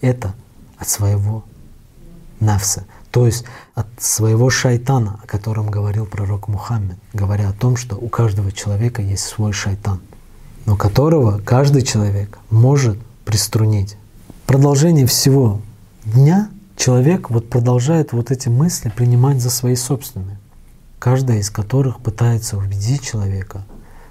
это 0.01 0.35
от 0.77 0.89
своего 0.89 1.45
нафса, 2.45 2.85
то 3.11 3.27
есть 3.27 3.45
от 3.75 3.87
своего 3.99 4.51
шайтана, 4.51 5.21
о 5.23 5.27
котором 5.27 5.71
говорил 5.71 6.07
пророк 6.07 6.49
Мухаммед, 6.49 6.99
говоря 7.13 7.49
о 7.49 7.53
том, 7.53 7.77
что 7.77 7.97
у 7.97 8.09
каждого 8.09 8.53
человека 8.53 9.03
есть 9.03 9.25
свой 9.25 9.53
шайтан, 9.53 10.01
но 10.67 10.77
которого 10.77 11.39
каждый 11.39 11.83
человек 11.83 12.39
может 12.51 12.99
приструнить. 13.25 13.97
Продолжении 14.47 15.05
всего 15.05 15.61
дня 16.05 16.49
человек 16.77 17.31
вот 17.31 17.49
продолжает 17.49 18.13
вот 18.13 18.31
эти 18.31 18.49
мысли 18.49 18.93
принимать 18.95 19.41
за 19.41 19.51
свои 19.51 19.77
собственные, 19.77 20.39
каждая 20.99 21.39
из 21.39 21.51
которых 21.51 22.01
пытается 22.01 22.57
убедить 22.57 23.03
человека 23.03 23.65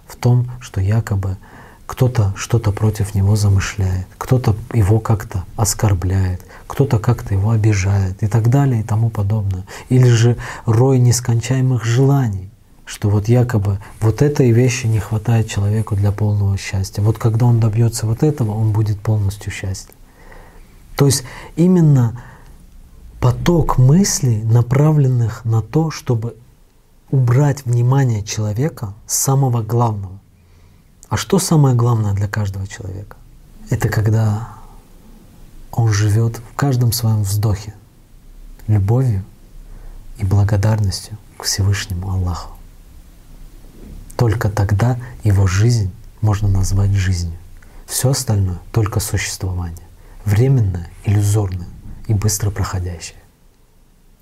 в 0.08 0.16
том, 0.16 0.50
что 0.60 0.82
якобы 0.82 1.38
кто-то 1.86 2.34
что-то 2.36 2.72
против 2.72 3.14
него 3.14 3.36
замышляет, 3.36 4.08
кто-то 4.18 4.56
его 4.74 5.00
как-то 5.00 5.44
оскорбляет, 5.56 6.42
кто-то 6.74 6.98
как-то 6.98 7.36
его 7.36 7.52
обижает 7.52 8.24
и 8.24 8.28
так 8.28 8.50
далее 8.50 8.82
и 8.82 8.84
тому 8.84 9.12
подобное. 9.12 9.64
Или 9.90 10.08
же 10.08 10.38
рой 10.66 10.98
нескончаемых 10.98 11.86
желаний, 11.86 12.50
что 12.84 13.12
вот 13.12 13.28
якобы 13.28 13.78
вот 14.02 14.24
этой 14.24 14.50
вещи 14.50 14.88
не 14.88 14.98
хватает 14.98 15.48
человеку 15.48 15.96
для 15.96 16.12
полного 16.12 16.58
счастья. 16.58 17.04
Вот 17.04 17.20
когда 17.20 17.46
он 17.46 17.60
добьется 17.60 18.08
вот 18.08 18.24
этого, 18.24 18.54
он 18.54 18.72
будет 18.72 19.00
полностью 19.00 19.52
счастлив. 19.52 19.94
То 20.96 21.06
есть 21.06 21.24
именно 21.56 22.20
поток 23.20 23.78
мыслей, 23.78 24.42
направленных 24.42 25.46
на 25.46 25.62
то, 25.62 25.92
чтобы 25.92 26.36
убрать 27.12 27.68
внимание 27.68 28.24
человека 28.24 28.96
с 29.06 29.14
самого 29.14 29.62
главного. 29.62 30.20
А 31.08 31.18
что 31.18 31.38
самое 31.38 31.76
главное 31.76 32.14
для 32.14 32.28
каждого 32.28 32.66
человека? 32.66 33.16
Это 33.70 33.90
когда 33.90 34.53
он 35.74 35.92
живет 35.92 36.38
в 36.38 36.56
каждом 36.56 36.92
своем 36.92 37.24
вздохе 37.24 37.74
любовью 38.68 39.24
и 40.18 40.26
благодарностью 40.26 41.18
к 41.38 41.44
Всевышнему 41.44 42.12
Аллаху. 42.12 42.56
Только 44.16 44.50
тогда 44.50 45.00
его 45.24 45.48
жизнь 45.48 45.92
можно 46.22 46.48
назвать 46.48 46.92
жизнью. 46.92 47.38
Все 47.88 48.12
остальное— 48.12 48.60
только 48.72 49.00
существование 49.00 49.78
временное, 50.26 50.90
иллюзорное 51.04 51.68
и 52.08 52.14
быстро 52.14 52.50
проходящее. 52.50 53.18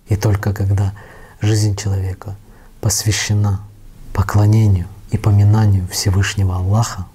И 0.08 0.16
только 0.16 0.54
когда 0.54 0.94
жизнь 1.42 1.76
человека 1.76 2.36
посвящена 2.80 3.62
поклонению 4.14 4.88
и 5.12 5.18
поминанию 5.18 5.88
Всевышнего 5.90 6.56
Аллаха, 6.56 7.06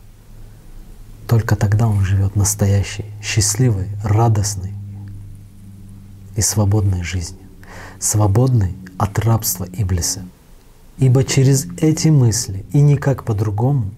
только 1.26 1.56
тогда 1.56 1.88
он 1.88 2.04
живет 2.04 2.36
настоящей, 2.36 3.04
счастливой, 3.22 3.88
радостной 4.02 4.72
и 6.36 6.40
свободной 6.40 7.02
жизнью, 7.02 7.46
свободной 7.98 8.74
от 8.98 9.18
рабства 9.18 9.66
Иблиса. 9.72 10.22
Ибо 10.98 11.24
через 11.24 11.66
эти 11.80 12.08
мысли 12.08 12.64
и 12.72 12.80
никак 12.80 13.24
по-другому 13.24 13.90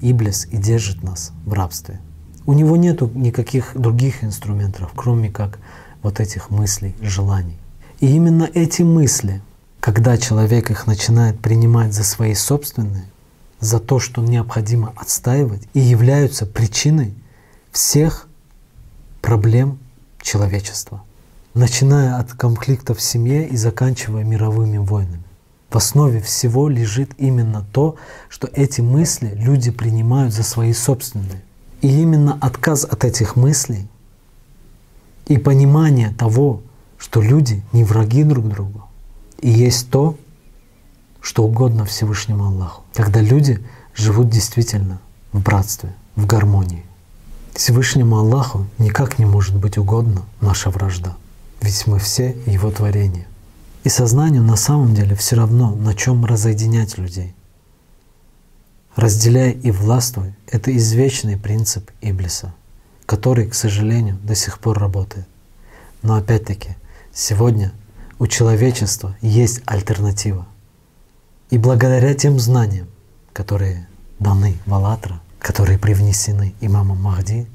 Иблис 0.00 0.46
и 0.50 0.56
держит 0.56 1.02
нас 1.02 1.32
в 1.44 1.52
рабстве– 1.52 2.00
у 2.46 2.52
него 2.52 2.76
нет 2.76 3.00
никаких 3.14 3.72
других 3.74 4.24
инструментов, 4.24 4.90
кроме 4.96 5.30
как 5.30 5.58
вот 6.02 6.20
этих 6.20 6.50
мыслей, 6.50 6.96
желаний. 7.00 7.56
И 8.00 8.08
именно 8.08 8.48
эти 8.52 8.82
мысли, 8.82 9.42
когда 9.78 10.16
человек 10.16 10.70
их 10.70 10.86
начинает 10.86 11.38
принимать 11.38 11.92
за 11.92 12.02
свои 12.02 12.34
собственные, 12.34 13.04
за 13.60 13.78
то, 13.78 13.98
что 13.98 14.22
необходимо 14.22 14.92
отстаивать, 14.96 15.62
и 15.74 15.80
являются 15.80 16.46
причиной 16.46 17.14
всех 17.70 18.26
проблем 19.20 19.78
человечества, 20.22 21.02
начиная 21.54 22.18
от 22.18 22.32
конфликтов 22.32 22.98
в 22.98 23.02
семье 23.02 23.46
и 23.46 23.56
заканчивая 23.56 24.24
мировыми 24.24 24.78
войнами. 24.78 25.22
В 25.70 25.76
основе 25.76 26.20
всего 26.20 26.68
лежит 26.68 27.12
именно 27.18 27.64
то, 27.72 27.96
что 28.28 28.48
эти 28.52 28.80
мысли 28.80 29.32
люди 29.36 29.70
принимают 29.70 30.34
за 30.34 30.42
свои 30.42 30.72
собственные. 30.72 31.42
И 31.80 32.02
именно 32.02 32.36
отказ 32.40 32.84
от 32.84 33.04
этих 33.04 33.36
мыслей 33.36 33.88
и 35.26 35.38
понимание 35.38 36.10
того, 36.10 36.60
что 36.98 37.22
люди 37.22 37.62
не 37.72 37.84
враги 37.84 38.24
друг 38.24 38.48
другу, 38.48 38.88
и 39.40 39.48
есть 39.48 39.90
то, 39.90 40.18
что 41.20 41.44
угодно 41.44 41.84
Всевышнему 41.84 42.46
Аллаху. 42.46 42.82
Когда 42.94 43.20
люди 43.20 43.64
живут 43.94 44.30
действительно 44.30 45.00
в 45.32 45.40
братстве, 45.40 45.94
в 46.16 46.26
гармонии. 46.26 46.84
Всевышнему 47.54 48.18
Аллаху 48.18 48.66
никак 48.78 49.18
не 49.18 49.26
может 49.26 49.56
быть 49.56 49.78
угодно 49.78 50.22
наша 50.40 50.70
вражда, 50.70 51.16
ведь 51.60 51.86
мы 51.86 51.98
все 51.98 52.36
Его 52.46 52.70
творения. 52.70 53.26
И 53.84 53.88
сознанию 53.88 54.42
на 54.42 54.56
самом 54.56 54.94
деле 54.94 55.14
все 55.14 55.36
равно, 55.36 55.74
на 55.74 55.94
чем 55.94 56.24
разъединять 56.24 56.98
людей. 56.98 57.34
Разделяй 58.96 59.52
и 59.52 59.70
властвуй— 59.70 60.34
это 60.46 60.76
извечный 60.76 61.36
принцип 61.36 61.90
Иблиса, 62.00 62.52
который, 63.06 63.46
к 63.46 63.54
сожалению, 63.54 64.18
до 64.22 64.34
сих 64.34 64.58
пор 64.58 64.78
работает. 64.78 65.26
Но 66.02 66.14
опять-таки, 66.14 66.76
сегодня 67.12 67.72
у 68.18 68.26
человечества 68.26 69.16
есть 69.22 69.62
альтернатива. 69.64 70.46
И 71.50 71.58
благодаря 71.58 72.14
тем 72.14 72.38
знаниям, 72.38 72.88
которые 73.32 73.86
даны 74.18 74.56
в 74.66 74.74
Аллатра, 74.74 75.20
которые 75.38 75.78
привнесены 75.78 76.54
имамом 76.60 77.02
Махди, 77.02 77.46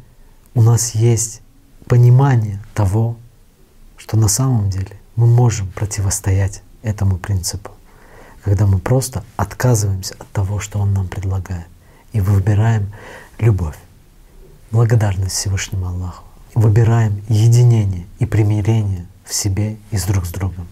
у 0.53 0.61
нас 0.61 0.95
есть 0.95 1.41
понимание 1.87 2.61
того, 2.73 3.17
что 3.97 4.17
на 4.17 4.27
самом 4.27 4.69
деле 4.69 4.99
мы 5.15 5.27
можем 5.27 5.71
противостоять 5.71 6.61
этому 6.83 7.17
принципу 7.17 7.71
когда 8.45 8.67
мы 8.67 8.77
просто 8.77 9.23
отказываемся 9.37 10.13
от 10.19 10.29
того, 10.29 10.59
что 10.59 10.77
Он 10.77 10.93
нам 10.93 11.07
предлагает, 11.07 11.65
и 12.13 12.21
выбираем 12.21 12.93
любовь, 13.39 13.75
благодарность 14.69 15.35
Всевышнему 15.35 15.87
Аллаху, 15.87 16.23
выбираем 16.53 17.23
единение 17.27 18.05
и 18.19 18.27
примирение 18.27 19.07
в 19.25 19.33
себе 19.33 19.77
и 19.89 19.97
с 19.97 20.03
друг 20.03 20.27
с 20.27 20.29
другом. 20.29 20.67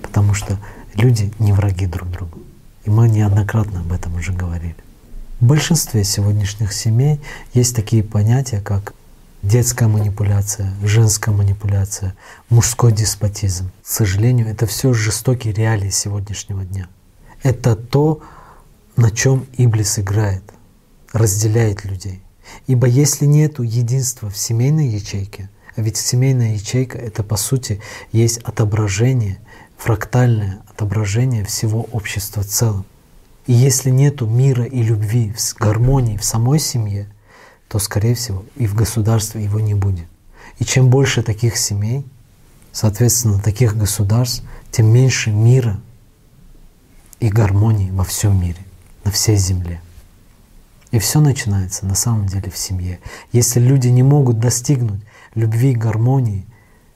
Потому 0.00 0.32
что 0.32 0.56
люди 0.94 1.32
не 1.38 1.52
враги 1.52 1.86
друг 1.86 2.10
другу. 2.10 2.38
И 2.84 2.90
мы 2.90 3.08
неоднократно 3.08 3.80
об 3.80 3.92
этом 3.92 4.16
уже 4.16 4.32
говорили. 4.32 4.76
В 5.40 5.46
большинстве 5.46 6.04
сегодняшних 6.04 6.72
семей 6.72 7.20
есть 7.52 7.74
такие 7.74 8.02
понятия, 8.02 8.60
как 8.60 8.94
детская 9.42 9.88
манипуляция, 9.88 10.72
женская 10.82 11.32
манипуляция, 11.32 12.14
мужской 12.48 12.92
деспотизм. 12.92 13.70
К 13.82 13.86
сожалению, 13.86 14.48
это 14.48 14.66
все 14.66 14.92
жестокие 14.92 15.52
реалии 15.52 15.90
сегодняшнего 15.90 16.64
дня. 16.64 16.88
Это 17.42 17.76
то, 17.76 18.22
на 18.96 19.10
чем 19.10 19.46
Иблис 19.56 19.98
играет, 19.98 20.42
разделяет 21.12 21.84
людей. 21.84 22.22
Ибо 22.66 22.86
если 22.86 23.26
нет 23.26 23.58
единства 23.58 24.30
в 24.30 24.36
семейной 24.36 24.88
ячейке, 24.88 25.50
а 25.76 25.82
ведь 25.82 25.96
семейная 25.96 26.54
ячейка— 26.54 26.98
это 26.98 27.22
по 27.22 27.36
сути 27.36 27.80
есть 28.12 28.38
отображение, 28.38 29.38
фрактальное 29.84 30.62
отображение 30.70 31.44
всего 31.44 31.82
общества 31.92 32.42
в 32.42 32.46
целом. 32.46 32.86
И 33.46 33.52
если 33.52 33.90
нету 33.90 34.26
мира 34.26 34.64
и 34.64 34.82
любви, 34.82 35.34
гармонии 35.58 36.16
в 36.16 36.24
самой 36.24 36.58
семье, 36.58 37.06
то, 37.68 37.78
скорее 37.78 38.14
всего, 38.14 38.46
и 38.56 38.66
в 38.66 38.74
государстве 38.74 39.44
его 39.44 39.60
не 39.60 39.74
будет. 39.74 40.06
И 40.58 40.64
чем 40.64 40.88
больше 40.88 41.22
таких 41.22 41.58
семей, 41.58 42.02
соответственно, 42.72 43.38
таких 43.38 43.76
государств, 43.76 44.42
тем 44.70 44.86
меньше 44.86 45.30
мира 45.30 45.78
и 47.20 47.28
гармонии 47.28 47.90
во 47.90 48.04
всем 48.04 48.40
мире, 48.40 48.64
на 49.04 49.10
всей 49.10 49.36
земле. 49.36 49.82
И 50.92 50.98
все 50.98 51.20
начинается 51.20 51.84
на 51.84 51.94
самом 51.94 52.26
деле 52.26 52.50
в 52.50 52.56
семье. 52.56 53.00
Если 53.32 53.60
люди 53.60 53.88
не 53.88 54.02
могут 54.02 54.38
достигнуть 54.38 55.02
любви 55.34 55.72
и 55.72 55.76
гармонии 55.76 56.46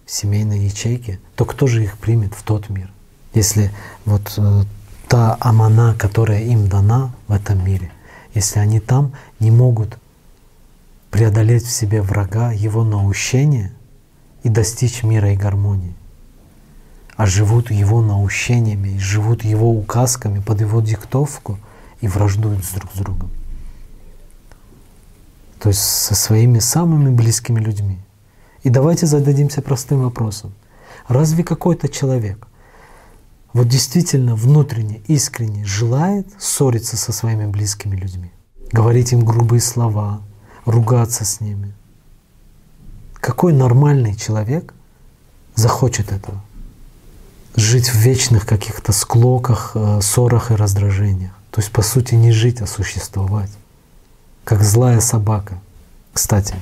семейной 0.09 0.61
ячейке, 0.61 1.21
то 1.37 1.45
кто 1.45 1.67
же 1.67 1.85
их 1.85 1.99
примет 1.99 2.35
в 2.35 2.43
тот 2.43 2.69
мир? 2.69 2.91
Если 3.35 3.71
вот 4.05 4.35
э, 4.37 4.65
та 5.07 5.37
амана, 5.41 5.95
которая 5.99 6.43
им 6.43 6.69
дана 6.69 7.13
в 7.29 7.33
этом 7.33 7.65
мире, 7.65 7.93
если 8.35 8.59
они 8.59 8.81
там 8.81 9.13
не 9.39 9.51
могут 9.51 9.99
преодолеть 11.11 11.65
в 11.65 11.71
себе 11.71 12.03
врага, 12.03 12.53
его 12.53 12.85
наущение 12.85 13.73
и 14.43 14.49
достичь 14.49 15.03
мира 15.03 15.33
и 15.33 15.37
гармонии, 15.37 15.95
а 17.17 17.27
живут 17.27 17.71
его 17.71 18.01
наущениями, 18.01 18.99
живут 18.99 19.45
его 19.45 19.71
указками 19.71 20.41
под 20.41 20.61
его 20.61 20.81
диктовку 20.81 21.59
и 22.01 22.09
враждуют 22.09 22.65
друг 22.75 22.93
с 22.95 22.99
другом. 22.99 23.31
То 25.59 25.71
есть 25.71 25.81
со 25.81 26.15
своими 26.15 26.61
самыми 26.61 27.11
близкими 27.11 27.61
людьми. 27.61 27.99
И 28.63 28.71
давайте 28.71 29.07
зададимся 29.07 29.63
простым 29.63 30.03
вопросом. 30.03 30.53
Разве 31.07 31.45
какой-то 31.45 31.89
человек 31.89 32.47
вот 33.53 33.69
действительно 33.69 34.35
внутренне, 34.35 35.01
искренне 35.07 35.65
желает 35.65 36.29
ссориться 36.39 36.97
со 36.97 37.13
своими 37.13 37.47
близкими 37.47 37.97
людьми? 37.97 38.31
Говорить 38.73 39.13
им 39.13 39.25
грубые 39.25 39.61
слова, 39.61 40.21
ругаться 40.65 41.25
с 41.25 41.41
ними. 41.41 41.73
Какой 43.15 43.53
нормальный 43.53 44.15
человек 44.15 44.75
захочет 45.55 46.13
этого? 46.13 46.41
Жить 47.57 47.89
в 47.89 47.95
вечных 47.95 48.47
каких-то 48.47 48.93
склоках, 48.93 49.73
э, 49.75 50.01
ссорах 50.03 50.51
и 50.51 50.55
раздражениях. 50.55 51.33
То 51.51 51.61
есть, 51.61 51.73
по 51.73 51.83
сути, 51.83 52.15
не 52.15 52.31
жить, 52.31 52.61
а 52.61 52.67
существовать. 52.67 53.51
Как 54.45 54.63
злая 54.63 55.01
собака. 55.01 55.61
Кстати, 56.13 56.55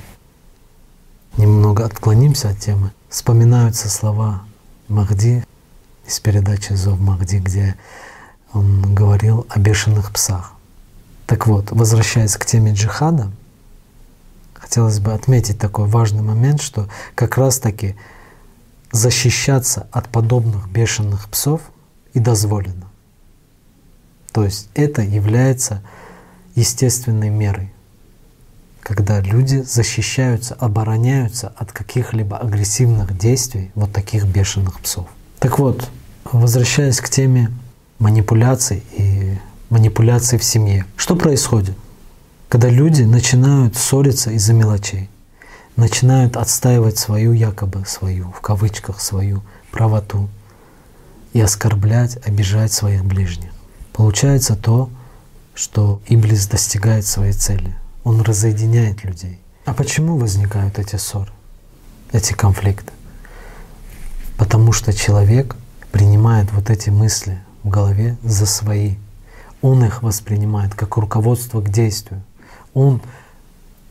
немного 1.37 1.85
отклонимся 1.85 2.49
от 2.49 2.59
темы. 2.59 2.91
Вспоминаются 3.09 3.89
слова 3.89 4.43
Махди 4.87 5.45
из 6.05 6.19
передачи 6.19 6.73
«Зов 6.73 6.99
Махди», 6.99 7.37
где 7.37 7.75
он 8.53 8.93
говорил 8.93 9.45
о 9.49 9.59
бешеных 9.59 10.11
псах. 10.11 10.53
Так 11.25 11.47
вот, 11.47 11.71
возвращаясь 11.71 12.37
к 12.37 12.45
теме 12.45 12.73
джихада, 12.73 13.31
хотелось 14.53 14.99
бы 14.99 15.13
отметить 15.13 15.59
такой 15.59 15.85
важный 15.85 16.23
момент, 16.23 16.61
что 16.61 16.87
как 17.15 17.37
раз-таки 17.37 17.95
защищаться 18.91 19.87
от 19.91 20.09
подобных 20.09 20.69
бешеных 20.69 21.29
псов 21.29 21.61
и 22.13 22.19
дозволено. 22.19 22.87
То 24.31 24.43
есть 24.43 24.69
это 24.73 25.01
является 25.01 25.83
естественной 26.55 27.29
мерой, 27.29 27.73
когда 28.87 29.19
люди 29.19 29.63
защищаются, 29.63 30.53
обороняются 30.53 31.51
от 31.57 31.73
каких-либо 31.73 32.37
агрессивных 32.37 33.17
действий 33.17 33.69
вот 33.75 33.91
таких 33.91 34.25
бешеных 34.25 34.79
псов. 34.79 35.07
Так 35.39 35.59
вот, 35.59 35.89
возвращаясь 36.23 37.01
к 37.01 37.09
теме 37.09 37.51
манипуляций 37.99 38.85
и 38.93 39.37
манипуляций 39.69 40.39
в 40.39 40.43
семье, 40.45 40.85
что 40.95 41.17
происходит? 41.17 41.75
Когда 42.47 42.69
люди 42.69 43.03
начинают 43.03 43.75
ссориться 43.75 44.31
из-за 44.31 44.53
мелочей, 44.53 45.09
начинают 45.75 46.37
отстаивать 46.37 46.97
свою 46.97 47.33
якобы 47.33 47.83
свою, 47.85 48.31
в 48.31 48.39
кавычках 48.39 49.01
свою 49.01 49.43
правоту 49.69 50.29
и 51.33 51.41
оскорблять, 51.41 52.25
обижать 52.25 52.71
своих 52.71 53.03
ближних. 53.03 53.51
Получается 53.91 54.55
то, 54.55 54.89
что 55.53 56.01
Иблис 56.07 56.47
достигает 56.47 57.05
своей 57.05 57.33
цели. 57.33 57.75
Он 58.07 58.21
разъединяет 58.21 59.03
людей. 59.03 59.37
А 59.65 59.73
почему 59.73 60.17
возникают 60.17 60.79
эти 60.79 60.95
ссоры, 60.95 61.31
эти 62.13 62.31
конфликты? 62.31 62.93
Потому 64.37 64.71
что 64.71 64.93
человек 64.93 65.57
принимает 65.91 66.53
вот 66.53 66.69
эти 66.69 66.89
мысли 66.89 67.37
в 67.63 67.69
голове 67.69 68.15
за 68.23 68.45
свои. 68.45 68.95
Он 69.61 69.83
их 69.83 70.03
воспринимает 70.03 70.73
как 70.73 70.95
руководство 70.95 71.59
к 71.59 71.69
действию 71.69 72.23
он 72.77 73.01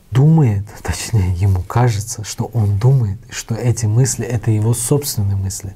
думает, 0.09 0.65
точнее, 0.81 1.33
ему 1.33 1.61
кажется, 1.61 2.23
что 2.23 2.45
он 2.53 2.79
думает, 2.79 3.19
что 3.29 3.53
эти 3.53 3.85
мысли— 3.85 4.25
это 4.25 4.49
его 4.49 4.73
собственные 4.73 5.35
мысли. 5.35 5.75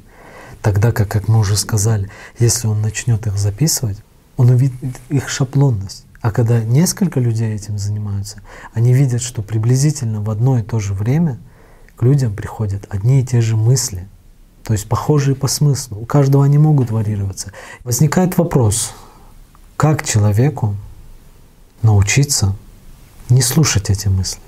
Тогда 0.64 0.92
как, 0.92 1.10
как 1.10 1.28
мы 1.28 1.38
уже 1.38 1.58
сказали, 1.58 2.10
если 2.40 2.68
он 2.68 2.82
начнет 2.82 3.28
их 3.28 3.38
записывать, 3.38 3.98
он 4.38 4.50
увидит 4.50 5.00
их 5.10 5.30
шаблонность. 5.30 6.06
А 6.22 6.32
когда 6.32 6.64
несколько 6.64 7.20
людей 7.20 7.56
этим 7.56 7.78
занимаются, 7.78 8.42
они 8.74 8.94
видят, 8.94 9.22
что 9.22 9.42
приблизительно 9.42 10.22
в 10.22 10.30
одно 10.30 10.60
и 10.60 10.64
то 10.64 10.80
же 10.80 10.94
время 10.94 11.40
к 11.96 12.04
людям 12.04 12.36
приходят 12.36 12.86
одни 12.90 13.22
и 13.22 13.26
те 13.26 13.42
же 13.42 13.58
мысли, 13.58 14.08
то 14.64 14.74
есть 14.74 14.88
похожие 14.88 15.36
по 15.36 15.48
смыслу. 15.48 16.00
У 16.00 16.06
каждого 16.06 16.46
они 16.46 16.60
могут 16.60 16.92
варьироваться. 16.92 17.52
Возникает 17.84 18.38
вопрос, 18.38 18.94
как 19.78 20.06
человеку 20.06 20.76
научиться 21.82 22.56
не 23.30 23.42
слушать 23.42 23.90
эти 23.90 24.08
мысли. 24.08 24.42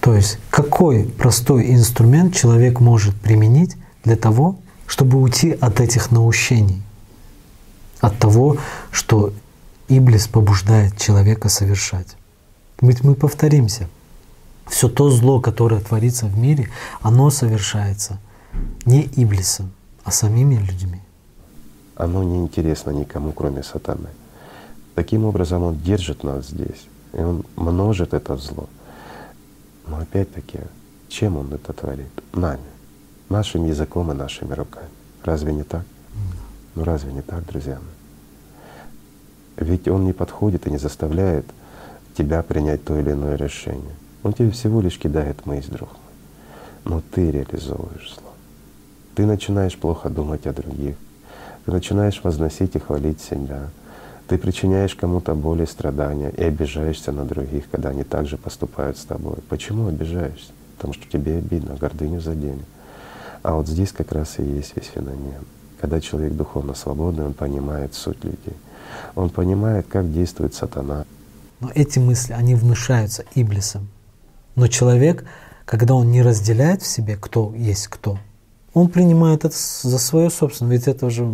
То 0.00 0.14
есть 0.14 0.38
какой 0.50 1.04
простой 1.04 1.72
инструмент 1.72 2.34
человек 2.34 2.80
может 2.80 3.14
применить 3.14 3.76
для 4.04 4.16
того, 4.16 4.58
чтобы 4.86 5.20
уйти 5.20 5.52
от 5.52 5.80
этих 5.80 6.10
наущений, 6.10 6.82
от 8.00 8.18
того, 8.18 8.56
что 8.90 9.32
Иблис 9.88 10.26
побуждает 10.26 10.98
человека 10.98 11.48
совершать. 11.48 12.16
Ведь 12.80 13.04
мы 13.04 13.14
повторимся. 13.14 13.88
Все 14.66 14.88
то 14.88 15.10
зло, 15.10 15.40
которое 15.40 15.80
творится 15.80 16.26
в 16.26 16.36
мире, 16.36 16.68
оно 17.00 17.30
совершается 17.30 18.18
не 18.84 19.08
Иблисом, 19.16 19.70
а 20.02 20.10
самими 20.10 20.56
людьми. 20.56 21.00
Оно 21.94 22.24
не 22.24 22.38
интересно 22.38 22.90
никому, 22.90 23.32
кроме 23.32 23.62
сатаны. 23.62 24.08
Таким 24.94 25.24
образом, 25.24 25.62
Он 25.62 25.78
держит 25.78 26.24
нас 26.24 26.48
здесь, 26.48 26.86
и 27.12 27.20
Он 27.20 27.44
множит 27.56 28.12
это 28.12 28.36
зло. 28.36 28.68
Но 29.86 29.98
опять-таки, 29.98 30.58
чем 31.08 31.36
Он 31.36 31.52
это 31.52 31.72
творит? 31.72 32.10
Нами, 32.32 32.58
нашим 33.28 33.66
языком 33.66 34.10
и 34.10 34.14
нашими 34.14 34.52
руками. 34.52 34.88
Разве 35.22 35.52
не 35.52 35.62
так? 35.62 35.84
Ну 36.74 36.84
разве 36.84 37.12
не 37.12 37.22
так, 37.22 37.46
друзья 37.46 37.74
мои? 37.74 37.95
Ведь 39.56 39.88
Он 39.88 40.04
не 40.04 40.12
подходит 40.12 40.66
и 40.66 40.70
не 40.70 40.78
заставляет 40.78 41.46
тебя 42.16 42.42
принять 42.42 42.84
то 42.84 42.98
или 42.98 43.12
иное 43.12 43.36
решение. 43.36 43.94
Он 44.22 44.32
тебе 44.32 44.50
всего 44.50 44.80
лишь 44.80 44.98
кидает 44.98 45.46
мысль, 45.46 45.70
друг 45.72 45.90
мой. 45.90 46.00
Но 46.84 47.02
ты 47.12 47.30
реализовываешь 47.30 48.14
зло. 48.14 48.32
Ты 49.14 49.26
начинаешь 49.26 49.76
плохо 49.76 50.10
думать 50.10 50.46
о 50.46 50.52
других. 50.52 50.96
Ты 51.64 51.72
начинаешь 51.72 52.20
возносить 52.22 52.76
и 52.76 52.78
хвалить 52.78 53.20
себя. 53.20 53.70
Ты 54.28 54.38
причиняешь 54.38 54.94
кому-то 54.94 55.34
боль 55.34 55.62
и 55.62 55.66
страдания 55.66 56.30
и 56.30 56.42
обижаешься 56.42 57.12
на 57.12 57.24
других, 57.24 57.70
когда 57.70 57.90
они 57.90 58.02
также 58.02 58.36
поступают 58.36 58.98
с 58.98 59.04
тобой. 59.04 59.36
Почему 59.48 59.86
обижаешься? 59.86 60.52
Потому 60.76 60.94
что 60.94 61.08
тебе 61.08 61.38
обидно, 61.38 61.76
гордыню 61.76 62.20
задели. 62.20 62.64
А 63.42 63.54
вот 63.54 63.68
здесь 63.68 63.92
как 63.92 64.12
раз 64.12 64.38
и 64.38 64.42
есть 64.42 64.76
весь 64.76 64.86
феномен. 64.86 65.44
Когда 65.80 66.00
человек 66.00 66.32
духовно 66.34 66.74
свободный, 66.74 67.26
он 67.26 67.34
понимает 67.34 67.94
суть 67.94 68.22
людей. 68.24 68.56
Он 69.14 69.30
понимает, 69.30 69.86
как 69.88 70.12
действует 70.12 70.54
сатана. 70.54 71.04
Но 71.60 71.70
эти 71.74 71.98
мысли, 71.98 72.32
они 72.32 72.54
внушаются 72.54 73.24
Иблисом. 73.34 73.88
Но 74.54 74.68
человек, 74.68 75.24
когда 75.64 75.94
он 75.94 76.10
не 76.10 76.22
разделяет 76.22 76.82
в 76.82 76.86
себе, 76.86 77.16
кто 77.16 77.52
есть 77.56 77.88
кто, 77.88 78.18
он 78.74 78.88
принимает 78.88 79.44
это 79.44 79.56
за 79.56 79.98
свое 79.98 80.30
собственное. 80.30 80.72
Ведь 80.72 80.86
это 80.86 81.08
же 81.08 81.24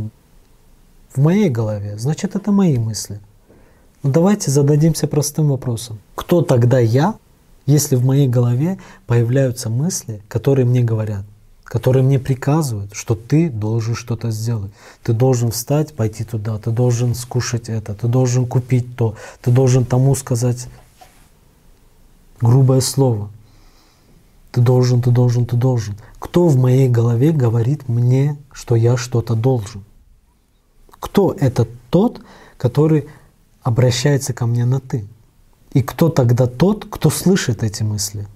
в 1.15 1.21
моей 1.21 1.51
голове, 1.51 1.99
значит, 1.99 2.37
это 2.37 2.53
мои 2.53 2.79
мысли. 2.79 3.21
Ну 4.03 4.11
давайте 4.11 4.51
зададимся 4.51 5.07
простым 5.07 5.49
вопросом. 5.49 5.99
Кто 6.15 6.43
тогда 6.43 6.79
я, 6.79 7.15
если 7.67 7.97
в 7.97 8.05
моей 8.05 8.29
голове 8.29 8.79
появляются 9.07 9.71
мысли, 9.71 10.23
которые 10.29 10.67
мне 10.67 10.83
говорят, 10.83 11.25
которые 11.73 12.03
мне 12.03 12.19
приказывают, 12.19 12.91
что 12.93 13.15
ты 13.15 13.49
должен 13.49 13.95
что-то 13.95 14.31
сделать. 14.31 14.71
Ты 15.03 15.15
должен 15.15 15.51
встать, 15.51 15.95
пойти 15.95 16.23
туда, 16.23 16.59
ты 16.59 16.71
должен 16.71 17.15
скушать 17.15 17.71
это, 17.71 17.95
ты 17.95 18.09
должен 18.09 18.45
купить 18.45 18.95
то, 18.95 19.17
ты 19.41 19.51
должен 19.51 19.87
тому 19.87 20.15
сказать 20.15 20.69
грубое 22.43 22.83
слово. 22.83 23.31
Ты 24.51 24.61
должен, 24.61 25.01
ты 25.01 25.11
должен, 25.11 25.47
ты 25.47 25.57
должен. 25.57 25.97
Кто 26.19 26.47
в 26.47 26.59
моей 26.59 26.91
голове 26.91 27.33
говорит 27.33 27.89
мне, 27.89 28.37
что 28.53 28.77
я 28.77 28.99
что-то 28.99 29.35
должен? 29.35 29.83
Кто 31.01 31.33
это 31.33 31.67
тот, 31.89 32.21
который 32.59 33.09
обращается 33.63 34.35
ко 34.35 34.45
мне 34.45 34.67
на 34.67 34.79
«ты»? 34.79 35.07
И 35.73 35.83
кто 35.83 36.11
тогда 36.11 36.47
тот, 36.47 36.85
кто 36.91 37.09
слышит 37.09 37.63
эти 37.63 37.83
мысли? 37.83 38.29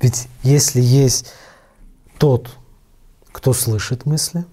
Ведь 0.00 0.28
если 0.44 0.80
есть 0.80 1.32
тот, 2.18 2.56
кто 3.32 3.52
слышит 3.52 4.06
мысли, 4.06 4.44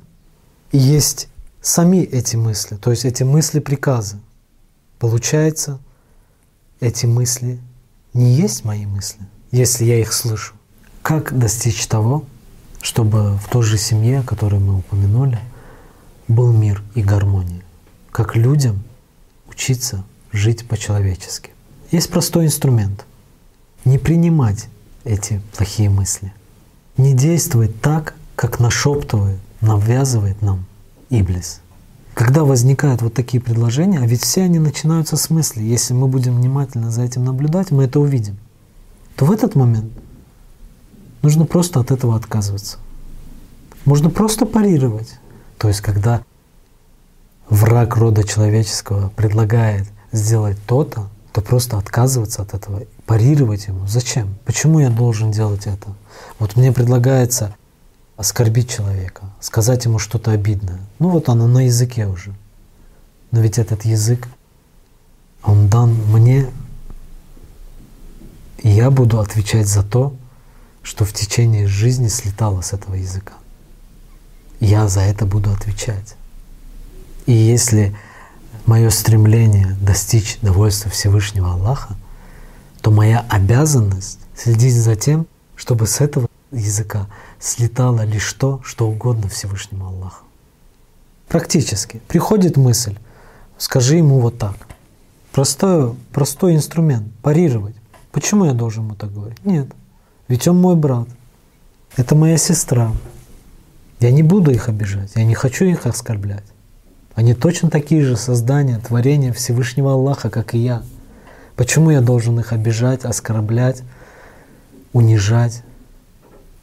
и 0.72 0.78
есть 0.78 1.30
сами 1.62 1.98
эти 1.98 2.36
мысли, 2.36 2.76
то 2.76 2.92
есть 2.92 3.06
эти 3.06 3.24
мысли 3.24 3.60
приказы, 3.60 4.20
получается, 5.00 5.80
эти 6.80 7.06
мысли 7.06 7.60
не 8.14 8.34
есть 8.34 8.66
мои 8.66 8.86
мысли, 8.86 9.22
если 9.52 9.86
я 9.86 10.00
их 10.00 10.14
слышу. 10.14 10.54
Как 11.02 11.38
достичь 11.38 11.88
того, 11.88 12.26
чтобы 12.82 13.38
в 13.38 13.48
той 13.50 13.64
же 13.64 13.78
семье, 13.78 14.24
которую 14.24 14.62
мы 14.62 14.78
упомянули, 14.80 15.40
был 16.28 16.52
мир 16.52 16.84
и 16.96 17.02
гармония? 17.02 17.64
Как 18.12 18.36
людям 18.36 18.84
учиться 19.48 20.04
жить 20.32 20.68
по-человечески? 20.68 21.52
Есть 21.92 22.10
простой 22.10 22.46
инструмент. 22.46 23.06
Не 23.86 23.98
принимать 23.98 24.68
эти 25.04 25.42
плохие 25.56 25.90
мысли. 25.90 26.34
Не 26.98 27.14
действовать 27.14 27.82
так, 27.82 28.16
как 28.36 28.60
нашептывает, 28.60 29.40
навязывает 29.62 30.42
нам 30.42 30.66
Иблис. 31.10 31.62
Когда 32.14 32.44
возникают 32.44 33.02
вот 33.02 33.14
такие 33.16 33.42
предложения, 33.42 34.00
а 34.00 34.06
ведь 34.06 34.22
все 34.22 34.44
они 34.44 34.60
начинаются 34.60 35.18
с 35.18 35.30
мысли, 35.32 35.64
если 35.64 35.94
мы 35.94 36.08
будем 36.08 36.36
внимательно 36.36 36.92
за 36.92 37.02
этим 37.02 37.24
наблюдать, 37.24 37.72
мы 37.72 37.86
это 37.86 38.00
увидим, 38.00 38.38
то 39.16 39.26
в 39.26 39.32
этот 39.32 39.56
момент 39.56 39.92
нужно 41.24 41.46
просто 41.46 41.80
от 41.80 41.90
этого 41.90 42.16
отказываться. 42.16 42.78
Можно 43.86 44.12
просто 44.12 44.46
парировать. 44.46 45.20
То 45.58 45.68
есть, 45.70 45.82
когда 45.82 46.24
враг 47.50 47.98
рода 47.98 48.24
человеческого 48.24 49.10
предлагает 49.10 49.88
сделать 50.12 50.58
то-то, 50.68 51.10
то 51.34 51.42
просто 51.42 51.80
отказываться 51.80 52.44
от 52.44 52.54
этого, 52.54 52.84
парировать 53.08 53.66
ему. 53.66 53.88
Зачем? 53.88 54.36
Почему 54.46 54.80
я 54.80 54.92
должен 54.92 55.32
делать 55.32 55.66
это? 55.66 55.96
Вот 56.38 56.56
мне 56.56 56.72
предлагается 56.72 57.56
оскорбить 58.16 58.70
человека, 58.70 59.24
сказать 59.42 59.84
ему 59.86 59.98
что-то 59.98 60.30
обидное. 60.32 60.80
Ну 61.00 61.10
вот 61.10 61.30
оно 61.30 61.48
на 61.48 61.66
языке 61.66 62.06
уже. 62.06 62.36
Но 63.32 63.42
ведь 63.42 63.58
этот 63.58 63.84
язык, 63.84 64.28
он 65.42 65.70
дан 65.70 65.96
мне, 66.12 66.52
и 68.60 68.70
я 68.70 68.92
буду 68.92 69.20
отвечать 69.20 69.68
за 69.68 69.82
то, 69.82 70.16
что 70.84 71.04
в 71.04 71.14
течение 71.14 71.66
жизни 71.66 72.10
слетало 72.10 72.62
с 72.62 72.74
этого 72.74 72.94
языка. 72.94 73.34
Я 74.60 74.88
за 74.88 75.02
это 75.02 75.26
буду 75.26 75.52
отвечать. 75.52 76.16
И 77.26 77.32
если 77.32 77.96
мое 78.66 78.90
стремление 78.90 79.76
достичь 79.82 80.38
довольства 80.42 80.90
Всевышнего 80.90 81.52
Аллаха, 81.54 81.96
то 82.82 82.92
моя 82.92 83.26
обязанность 83.30 84.20
следить 84.36 84.76
за 84.76 84.96
тем, 84.96 85.28
чтобы 85.56 85.88
с 85.88 86.02
этого 86.02 86.28
языка 86.52 87.08
слетало 87.40 88.02
лишь 88.02 88.32
то, 88.34 88.62
что 88.64 88.88
угодно 88.88 89.30
Всевышнему 89.30 89.88
Аллаху. 89.88 90.26
Практически. 91.28 92.02
Приходит 92.08 92.58
мысль, 92.58 92.98
скажи 93.58 93.98
ему 93.98 94.20
вот 94.20 94.38
так. 94.38 94.56
Простой, 95.32 95.96
простой 96.12 96.56
инструмент, 96.56 97.12
парировать. 97.22 97.76
Почему 98.12 98.46
я 98.46 98.54
должен 98.54 98.84
ему 98.84 98.96
так 98.96 99.12
говорить? 99.12 99.44
Нет. 99.44 99.68
Ведь 100.28 100.48
он 100.48 100.62
мой 100.62 100.76
брат. 100.76 101.08
Это 101.98 102.16
моя 102.16 102.38
сестра. 102.38 102.92
Я 104.00 104.12
не 104.12 104.22
буду 104.22 104.52
их 104.52 104.70
обижать, 104.70 105.12
я 105.16 105.24
не 105.24 105.34
хочу 105.34 105.66
их 105.66 105.86
оскорблять. 105.86 106.44
Они 107.16 107.34
точно 107.34 107.70
такие 107.70 108.04
же 108.04 108.18
создания, 108.18 108.80
творения 108.80 109.32
Всевышнего 109.32 109.94
Аллаха, 109.94 110.30
как 110.30 110.56
и 110.56 110.58
я. 110.58 110.84
Почему 111.56 111.92
я 111.92 112.02
должен 112.02 112.40
их 112.40 112.54
обижать, 112.54 113.06
оскорблять, 113.06 113.84
унижать? 114.94 115.62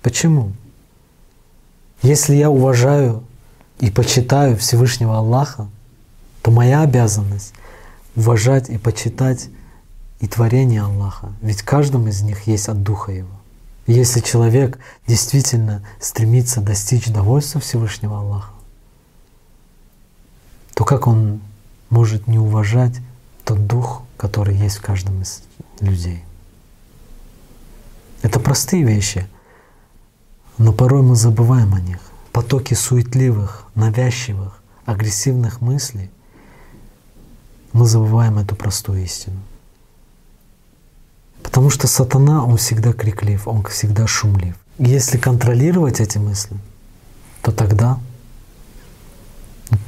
Почему? 0.03 0.53
Если 2.03 2.35
я 2.35 2.51
уважаю 2.51 3.23
и 3.79 3.91
почитаю 3.91 4.57
Всевышнего 4.57 5.19
Аллаха, 5.19 5.69
то 6.43 6.51
моя 6.51 6.83
обязанность 6.83 7.53
уважать 8.17 8.69
и 8.69 8.79
почитать 8.79 9.49
и 10.21 10.27
творение 10.27 10.83
Аллаха. 10.83 11.33
Ведь 11.41 11.61
в 11.61 11.65
каждом 11.65 12.09
из 12.09 12.23
них 12.23 12.47
есть 12.47 12.69
от 12.69 12.83
Духа 12.83 13.13
Его. 13.13 13.29
Если 13.87 14.21
человек 14.21 14.79
действительно 15.07 15.83
стремится 16.01 16.61
достичь 16.61 17.07
довольства 17.07 17.61
Всевышнего 17.61 18.19
Аллаха, 18.19 18.53
то 20.81 20.87
как 20.87 21.07
он 21.07 21.43
может 21.91 22.27
не 22.27 22.39
уважать 22.39 22.95
тот 23.45 23.67
дух, 23.67 24.03
который 24.17 24.57
есть 24.57 24.79
в 24.79 24.81
каждом 24.81 25.21
из 25.21 25.43
людей? 25.81 26.25
Это 28.23 28.41
простые 28.41 28.85
вещи, 28.85 29.29
но 30.57 30.73
порой 30.73 31.03
мы 31.03 31.17
забываем 31.17 31.75
о 31.75 31.81
них. 31.81 31.99
Потоки 32.33 32.73
суетливых, 32.73 33.67
навязчивых, 33.75 34.63
агрессивных 34.87 35.61
мыслей, 35.61 36.11
мы 37.75 37.85
забываем 37.85 38.39
эту 38.39 38.57
простую 38.57 39.05
истину. 39.05 39.43
Потому 41.43 41.69
что 41.69 41.89
сатана, 41.89 42.43
он 42.43 42.57
всегда 42.57 42.95
криклив, 42.95 43.47
он 43.47 43.65
всегда 43.65 44.07
шумлив. 44.07 44.57
Если 44.79 45.19
контролировать 45.19 46.01
эти 46.01 46.17
мысли, 46.17 46.57
то 47.43 47.53
тогда 47.53 48.01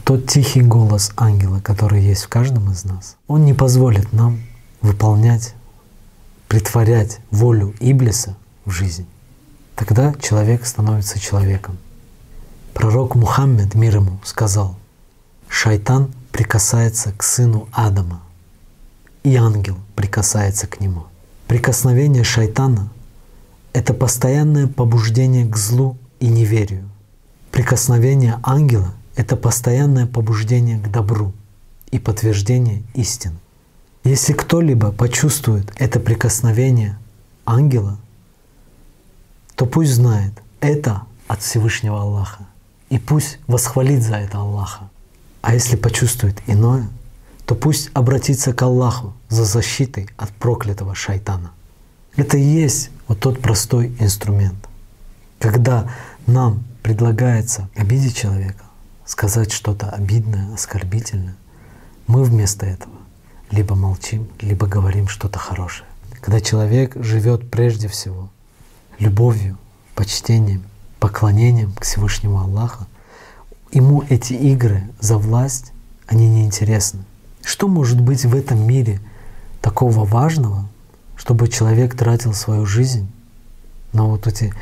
тот 0.04 0.26
тихий 0.26 0.62
голос 0.62 1.12
ангела, 1.16 1.60
который 1.60 2.02
есть 2.02 2.24
в 2.24 2.28
каждом 2.28 2.70
из 2.70 2.84
нас, 2.84 3.16
он 3.26 3.44
не 3.44 3.54
позволит 3.54 4.12
нам 4.12 4.42
выполнять, 4.80 5.54
притворять 6.48 7.18
волю 7.30 7.74
Иблиса 7.80 8.36
в 8.64 8.70
жизнь. 8.70 9.06
Тогда 9.74 10.14
человек 10.20 10.66
становится 10.66 11.18
человеком. 11.18 11.78
Пророк 12.74 13.14
Мухаммед, 13.14 13.74
мир 13.74 13.96
ему, 13.96 14.20
сказал, 14.24 14.76
шайтан 15.48 16.12
прикасается 16.30 17.12
к 17.12 17.22
сыну 17.22 17.68
Адама, 17.72 18.22
и 19.24 19.36
ангел 19.36 19.76
прикасается 19.94 20.66
к 20.66 20.80
нему. 20.80 21.04
Прикосновение 21.46 22.24
шайтана— 22.24 22.90
это 23.72 23.94
постоянное 23.94 24.66
побуждение 24.66 25.46
к 25.46 25.56
злу 25.56 25.96
и 26.20 26.28
неверию. 26.28 26.88
Прикосновение 27.50 28.38
ангела— 28.42 28.94
это 29.16 29.36
постоянное 29.36 30.06
побуждение 30.06 30.78
к 30.78 30.90
добру 30.90 31.32
и 31.90 31.98
подтверждение 31.98 32.82
истин. 32.94 33.38
Если 34.04 34.32
кто-либо 34.32 34.90
почувствует 34.90 35.72
это 35.76 36.00
прикосновение 36.00 36.98
ангела, 37.44 37.98
то 39.54 39.66
пусть 39.66 39.92
знает, 39.92 40.32
это 40.60 41.02
от 41.28 41.42
Всевышнего 41.42 42.00
Аллаха. 42.00 42.46
И 42.88 42.98
пусть 42.98 43.38
восхвалит 43.46 44.02
за 44.02 44.16
это 44.16 44.38
Аллаха. 44.38 44.90
А 45.40 45.54
если 45.54 45.76
почувствует 45.76 46.40
иное, 46.46 46.88
то 47.46 47.54
пусть 47.54 47.90
обратится 47.94 48.52
к 48.52 48.62
Аллаху 48.62 49.12
за 49.28 49.44
защитой 49.44 50.08
от 50.16 50.30
проклятого 50.30 50.94
шайтана. 50.94 51.52
Это 52.16 52.36
и 52.36 52.42
есть 52.42 52.90
вот 53.08 53.20
тот 53.20 53.40
простой 53.40 53.94
инструмент. 53.98 54.68
Когда 55.38 55.90
нам 56.26 56.62
предлагается 56.82 57.68
обидеть 57.74 58.16
человека, 58.16 58.64
сказать 59.04 59.52
что-то 59.52 59.90
обидное, 59.90 60.54
оскорбительное, 60.54 61.36
мы 62.06 62.24
вместо 62.24 62.66
этого 62.66 62.92
либо 63.50 63.74
молчим, 63.74 64.28
либо 64.40 64.66
говорим 64.66 65.08
что-то 65.08 65.38
хорошее. 65.38 65.88
Когда 66.20 66.40
человек 66.40 66.96
живет 66.96 67.50
прежде 67.50 67.88
всего 67.88 68.30
любовью, 68.98 69.58
почтением, 69.94 70.62
поклонением 70.98 71.72
к 71.72 71.82
Всевышнему 71.84 72.40
Аллаху, 72.40 72.86
ему 73.72 74.04
эти 74.08 74.34
игры 74.34 74.88
за 75.00 75.18
власть, 75.18 75.72
они 76.06 76.28
неинтересны. 76.28 77.04
Что 77.44 77.68
может 77.68 78.00
быть 78.00 78.24
в 78.24 78.34
этом 78.34 78.66
мире 78.66 79.00
такого 79.60 80.04
важного, 80.04 80.68
чтобы 81.16 81.48
человек 81.48 81.96
тратил 81.96 82.34
свою 82.34 82.66
жизнь 82.66 83.10
на 83.92 84.04
вот 84.04 84.26
эти 84.26 84.54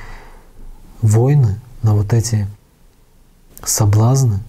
войны, 1.03 1.61
на 1.82 1.95
вот 1.95 2.12
эти 2.12 2.47
соблазны, 3.64 4.40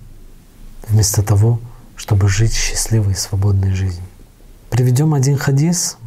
вместо 0.88 1.24
того, 1.24 1.59
чтобы 1.95 2.30
жить 2.30 2.53
счастливой 2.53 3.14
и 3.14 3.16
свободной 3.16 3.74
жизнью. 3.74 4.03
Приведем 4.70 5.14
один 5.14 5.38
хадис, 5.38 5.97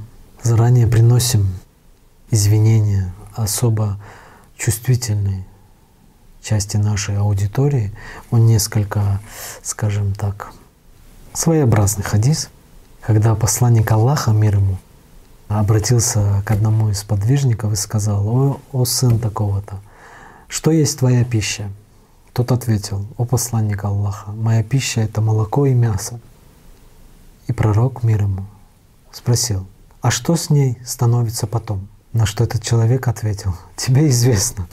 заранее 0.42 0.86
приносим 0.86 1.48
извинения 2.30 3.12
особо 3.34 3.98
чувствительной 4.57 5.44
части 6.42 6.76
нашей 6.76 7.18
аудитории. 7.18 7.92
Он 8.30 8.46
несколько, 8.46 9.20
скажем 9.62 10.14
так, 10.14 10.52
своеобразный 11.32 12.05
хадис, 12.05 12.48
когда 13.00 13.34
посланник 13.34 13.90
Аллаха, 13.90 14.32
мир 14.32 14.57
ему, 14.57 14.78
обратился 15.48 16.42
к 16.44 16.50
одному 16.50 16.90
из 16.90 17.02
подвижников 17.05 17.72
и 17.72 17.76
сказал, 17.76 18.26
«О, 18.26 18.61
о 18.72 18.84
сын 18.84 19.18
такого-то, 19.18 19.80
что 20.48 20.70
есть 20.70 20.98
твоя 20.98 21.24
пища?» 21.24 21.70
Тот 22.35 22.51
ответил, 22.51 23.07
«О 23.16 23.24
посланник 23.24 23.85
Аллаха, 23.85 24.32
моя 24.32 24.64
пища— 24.64 25.01
это 25.03 25.20
молоко 25.20 25.66
и 25.66 25.72
мясо». 25.72 26.18
И 27.47 27.53
пророк, 27.53 28.03
мир 28.03 28.22
ему, 28.22 28.45
спросил, 29.12 29.68
«А 30.01 30.11
что 30.11 30.35
с 30.35 30.51
ней 30.51 30.76
становится 30.85 31.47
потом?» 31.47 31.87
На 32.12 32.26
что 32.26 32.43
этот 32.43 32.61
человек 32.61 33.07
ответил, 33.07 33.55
«Тебе 33.76 34.09
известно, 34.09 34.66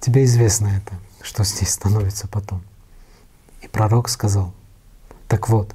тебе 0.00 0.24
известно 0.24 0.66
это, 0.66 0.94
что 1.22 1.44
с 1.44 1.62
ней 1.62 1.66
становится 1.66 2.28
потом». 2.28 2.62
И 3.62 3.66
пророк 3.66 4.10
сказал, 4.10 4.52
«Так 5.28 5.48
вот, 5.48 5.74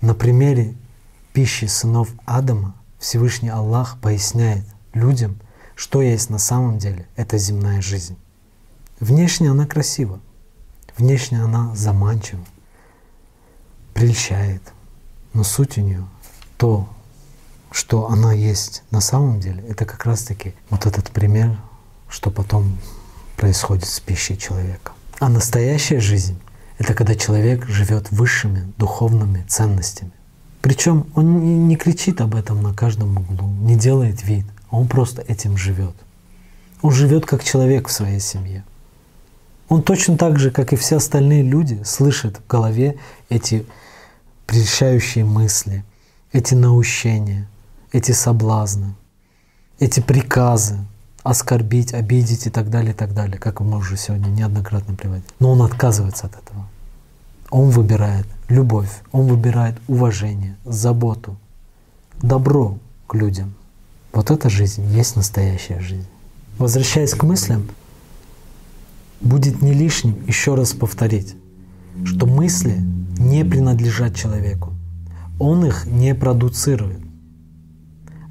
на 0.00 0.14
примере 0.14 0.74
пищи 1.34 1.66
сынов 1.66 2.08
Адама 2.24 2.74
Всевышний 2.98 3.50
Аллах 3.50 3.98
поясняет 4.00 4.64
людям, 4.94 5.38
что 5.74 6.00
есть 6.00 6.30
на 6.30 6.38
самом 6.38 6.78
деле 6.78 7.06
эта 7.14 7.36
земная 7.36 7.82
жизнь. 7.82 8.16
Внешне 9.00 9.50
она 9.50 9.66
красива, 9.66 10.20
внешне 10.96 11.40
она 11.42 11.74
заманчива, 11.76 12.44
прельщает, 13.94 14.62
но 15.32 15.44
суть 15.44 15.78
у 15.78 15.82
нее 15.82 16.04
то, 16.56 16.88
что 17.70 18.08
она 18.08 18.32
есть 18.32 18.82
на 18.90 19.00
самом 19.00 19.40
деле, 19.40 19.62
это 19.68 19.84
как 19.84 20.04
раз-таки 20.04 20.54
вот 20.70 20.86
этот 20.86 21.10
пример, 21.10 21.56
что 22.08 22.30
потом 22.30 22.76
происходит 23.36 23.84
с 23.84 24.00
пищей 24.00 24.36
человека. 24.36 24.92
А 25.20 25.28
настоящая 25.28 26.00
жизнь— 26.00 26.38
это 26.78 26.94
когда 26.94 27.14
человек 27.14 27.66
живет 27.66 28.10
высшими 28.10 28.72
духовными 28.78 29.44
ценностями. 29.48 30.12
Причем 30.60 31.06
он 31.14 31.68
не 31.68 31.76
кричит 31.76 32.20
об 32.20 32.34
этом 32.34 32.62
на 32.62 32.74
каждом 32.74 33.16
углу, 33.16 33.48
не 33.48 33.76
делает 33.76 34.24
вид, 34.24 34.46
а 34.70 34.76
он 34.76 34.88
просто 34.88 35.22
этим 35.22 35.56
живет. 35.56 35.94
Он 36.82 36.90
живет 36.90 37.26
как 37.26 37.44
человек 37.44 37.88
в 37.88 37.92
своей 37.92 38.20
семье. 38.20 38.64
Он 39.68 39.82
точно 39.82 40.16
так 40.16 40.38
же, 40.38 40.50
как 40.50 40.72
и 40.72 40.76
все 40.76 40.96
остальные 40.96 41.42
люди, 41.42 41.82
слышит 41.84 42.38
в 42.38 42.46
голове 42.46 42.98
эти 43.28 43.66
прельщающие 44.46 45.24
мысли, 45.24 45.84
эти 46.32 46.54
наущения, 46.54 47.46
эти 47.92 48.12
соблазны, 48.12 48.94
эти 49.78 50.00
приказы 50.00 50.78
оскорбить, 51.22 51.92
обидеть 51.92 52.46
и 52.46 52.50
так 52.50 52.70
далее, 52.70 52.92
и 52.92 52.94
так 52.94 53.12
далее, 53.12 53.38
как 53.38 53.60
мы 53.60 53.76
уже 53.76 53.98
сегодня 53.98 54.28
неоднократно 54.28 54.94
приводили. 54.94 55.28
Но 55.38 55.50
он 55.52 55.60
отказывается 55.60 56.26
от 56.26 56.32
этого. 56.36 56.66
Он 57.50 57.68
выбирает 57.70 58.26
любовь, 58.48 58.90
он 59.12 59.26
выбирает 59.26 59.76
уважение, 59.88 60.56
заботу, 60.64 61.36
добро 62.22 62.78
к 63.06 63.14
людям. 63.14 63.54
Вот 64.12 64.30
эта 64.30 64.48
жизнь 64.48 64.84
есть 64.94 65.16
настоящая 65.16 65.80
жизнь. 65.80 66.08
Возвращаясь 66.58 67.14
к 67.14 67.22
мыслям, 67.22 67.68
будет 69.20 69.62
не 69.62 69.72
лишним 69.72 70.24
еще 70.26 70.54
раз 70.54 70.72
повторить, 70.72 71.36
что 72.04 72.26
мысли 72.26 72.78
не 73.18 73.44
принадлежат 73.44 74.14
человеку. 74.14 74.72
Он 75.38 75.64
их 75.64 75.86
не 75.86 76.14
продуцирует. 76.14 77.00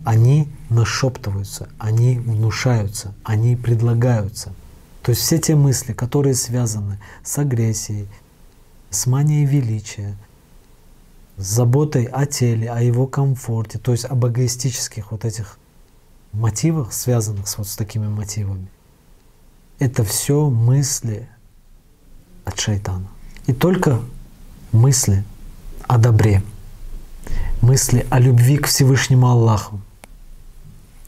Они 0.03 0.47
нашептываются, 0.69 1.69
они 1.77 2.19
внушаются, 2.19 3.13
они 3.23 3.55
предлагаются. 3.55 4.53
То 5.01 5.11
есть 5.11 5.21
все 5.21 5.37
те 5.37 5.55
мысли, 5.55 5.93
которые 5.93 6.35
связаны 6.35 6.99
с 7.23 7.37
агрессией, 7.37 8.07
с 8.89 9.05
манией 9.05 9.45
величия, 9.45 10.17
с 11.37 11.45
заботой 11.45 12.05
о 12.05 12.25
теле, 12.25 12.69
о 12.71 12.81
его 12.81 13.05
комфорте, 13.05 13.79
то 13.79 13.91
есть 13.91 14.05
об 14.05 14.25
эгоистических 14.25 15.11
вот 15.11 15.23
этих 15.23 15.59
мотивах, 16.31 16.93
связанных 16.93 17.47
с 17.47 17.57
вот 17.57 17.67
с 17.67 17.75
такими 17.75 18.07
мотивами. 18.07 18.67
Это 19.79 20.03
все 20.03 20.49
мысли 20.49 21.27
от 22.45 22.59
шайтана. 22.59 23.07
И 23.45 23.53
только 23.53 24.01
мысли 24.71 25.23
о 25.87 25.97
добре, 25.97 26.43
мысли 27.61 28.05
о 28.09 28.19
любви 28.19 28.57
к 28.57 28.67
Всевышнему 28.67 29.27
Аллаху, 29.27 29.79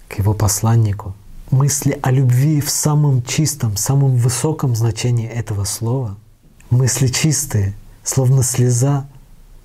к 0.07 0.20
Его 0.20 0.34
посланнику, 0.34 1.15
мысли 1.51 1.99
о 2.01 2.11
любви 2.11 2.61
в 2.61 2.70
самом 2.70 3.24
чистом, 3.24 3.78
самом 3.78 4.15
высоком 4.15 4.76
значении 4.76 5.28
этого 5.28 5.63
слова— 5.63 6.17
Мысли 6.70 7.07
чистые, 7.07 7.74
словно 8.03 8.43
слеза 8.43 9.07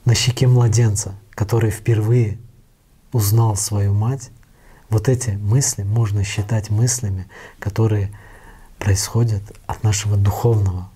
на 0.06 0.14
щеке 0.14 0.46
младенца, 0.46 1.14
который 1.32 1.70
впервые 1.70 2.38
узнал 3.12 3.56
свою 3.56 3.92
мать. 3.92 4.30
Вот 4.88 5.10
эти 5.10 5.30
мысли 5.32 5.82
можно 5.82 6.24
считать 6.24 6.70
мыслями, 6.70 7.26
которые 7.58 8.10
происходят 8.78 9.42
от 9.66 9.82
нашего 9.82 10.16
духовного 10.16 10.88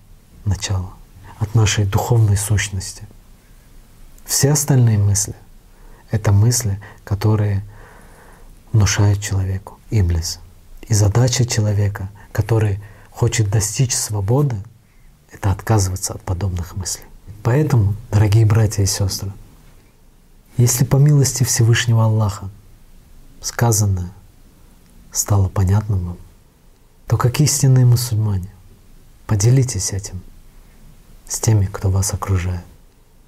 начала, 0.45 0.91
от 1.37 1.55
нашей 1.55 1.85
духовной 1.85 2.37
сущности. 2.37 3.03
Все 4.25 4.51
остальные 4.51 4.97
мысли— 4.97 5.35
это 6.11 6.31
мысли, 6.31 6.79
которые 7.03 7.63
внушают 8.71 9.21
человеку 9.21 9.79
Иблис. 9.89 10.39
И 10.87 10.93
задача 10.93 11.45
человека, 11.45 12.09
который 12.31 12.79
хочет 13.11 13.49
достичь 13.49 13.95
свободы, 13.95 14.57
это 15.31 15.51
отказываться 15.51 16.13
от 16.13 16.21
подобных 16.21 16.75
мыслей. 16.75 17.05
Поэтому, 17.43 17.95
дорогие 18.11 18.45
братья 18.45 18.83
и 18.83 18.87
сестры, 18.87 19.31
если 20.57 20.83
по 20.83 20.97
милости 20.97 21.43
Всевышнего 21.43 22.03
Аллаха 22.03 22.49
сказанное 23.41 24.11
стало 25.11 25.47
понятным 25.47 26.05
вам, 26.05 26.17
то 27.09 27.17
как 27.17 27.41
истинные 27.41 27.85
мусульмане, 27.85 28.51
поделитесь 29.25 29.93
этим 29.93 30.21
с 31.27 31.39
теми, 31.39 31.65
кто 31.65 31.89
вас 31.89 32.13
окружает. 32.13 32.63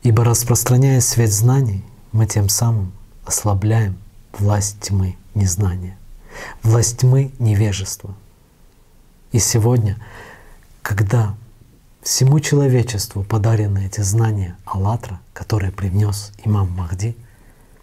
Ибо 0.04 0.24
распространяя 0.24 1.02
свет 1.02 1.32
знаний, 1.32 1.84
мы 2.12 2.28
тем 2.28 2.48
самым 2.48 2.94
ослабляем 3.26 3.98
власть 4.32 4.80
тьмы 4.80 5.18
незнания, 5.34 5.98
власть 6.62 7.00
тьмы 7.00 7.32
невежества. 7.40 8.16
И 9.32 9.40
сегодня, 9.40 9.98
когда 10.82 11.36
Всему 12.02 12.40
человечеству 12.40 13.24
подарены 13.24 13.86
эти 13.86 14.02
знания 14.02 14.58
Аллатра, 14.66 15.20
которые 15.34 15.72
привнес 15.72 16.32
имам 16.44 16.72
Махди. 16.72 17.16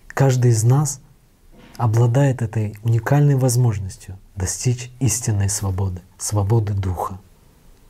Каждый 0.09 0.51
из 0.51 0.65
нас 0.65 1.01
обладает 1.77 2.43
этой 2.43 2.77
уникальной 2.83 3.37
возможностью 3.37 4.19
достичь 4.39 4.91
истинной 5.01 5.51
свободы, 5.51 6.01
свободы 6.17 6.73
Духа. 6.73 7.19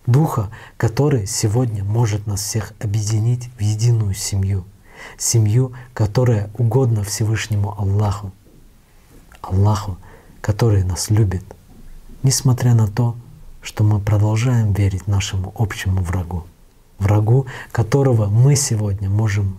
Духа, 0.07 0.51
который 0.79 1.27
сегодня 1.27 1.85
может 1.85 2.27
нас 2.27 2.41
всех 2.41 2.73
объединить 2.81 3.51
в 3.59 3.61
единую 3.61 4.15
семью. 4.15 4.65
Семью, 5.19 5.75
которая 5.93 6.51
угодна 6.57 7.05
Всевышнему 7.05 7.79
Аллаху. 7.79 8.33
Аллаху, 9.43 9.99
который 10.41 10.83
нас 10.83 11.11
любит, 11.11 11.45
несмотря 12.23 12.75
на 12.75 12.89
то, 12.89 13.15
что 13.61 13.85
мы 13.85 14.01
продолжаем 14.01 14.73
верить 14.73 15.07
нашему 15.07 15.53
общему 15.57 16.01
врагу, 16.01 16.47
врагу, 16.99 17.47
которого 17.71 18.27
мы 18.27 18.57
сегодня 18.57 19.11
можем 19.11 19.59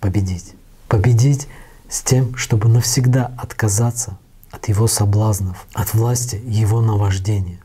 победить. 0.00 0.54
Победить 0.88 1.48
с 1.88 2.02
тем, 2.02 2.34
чтобы 2.34 2.68
навсегда 2.68 3.30
отказаться 3.36 4.16
от 4.50 4.68
его 4.68 4.86
соблазнов, 4.86 5.66
от 5.72 5.94
власти 5.94 6.40
его 6.44 6.80
наваждения. 6.80 7.60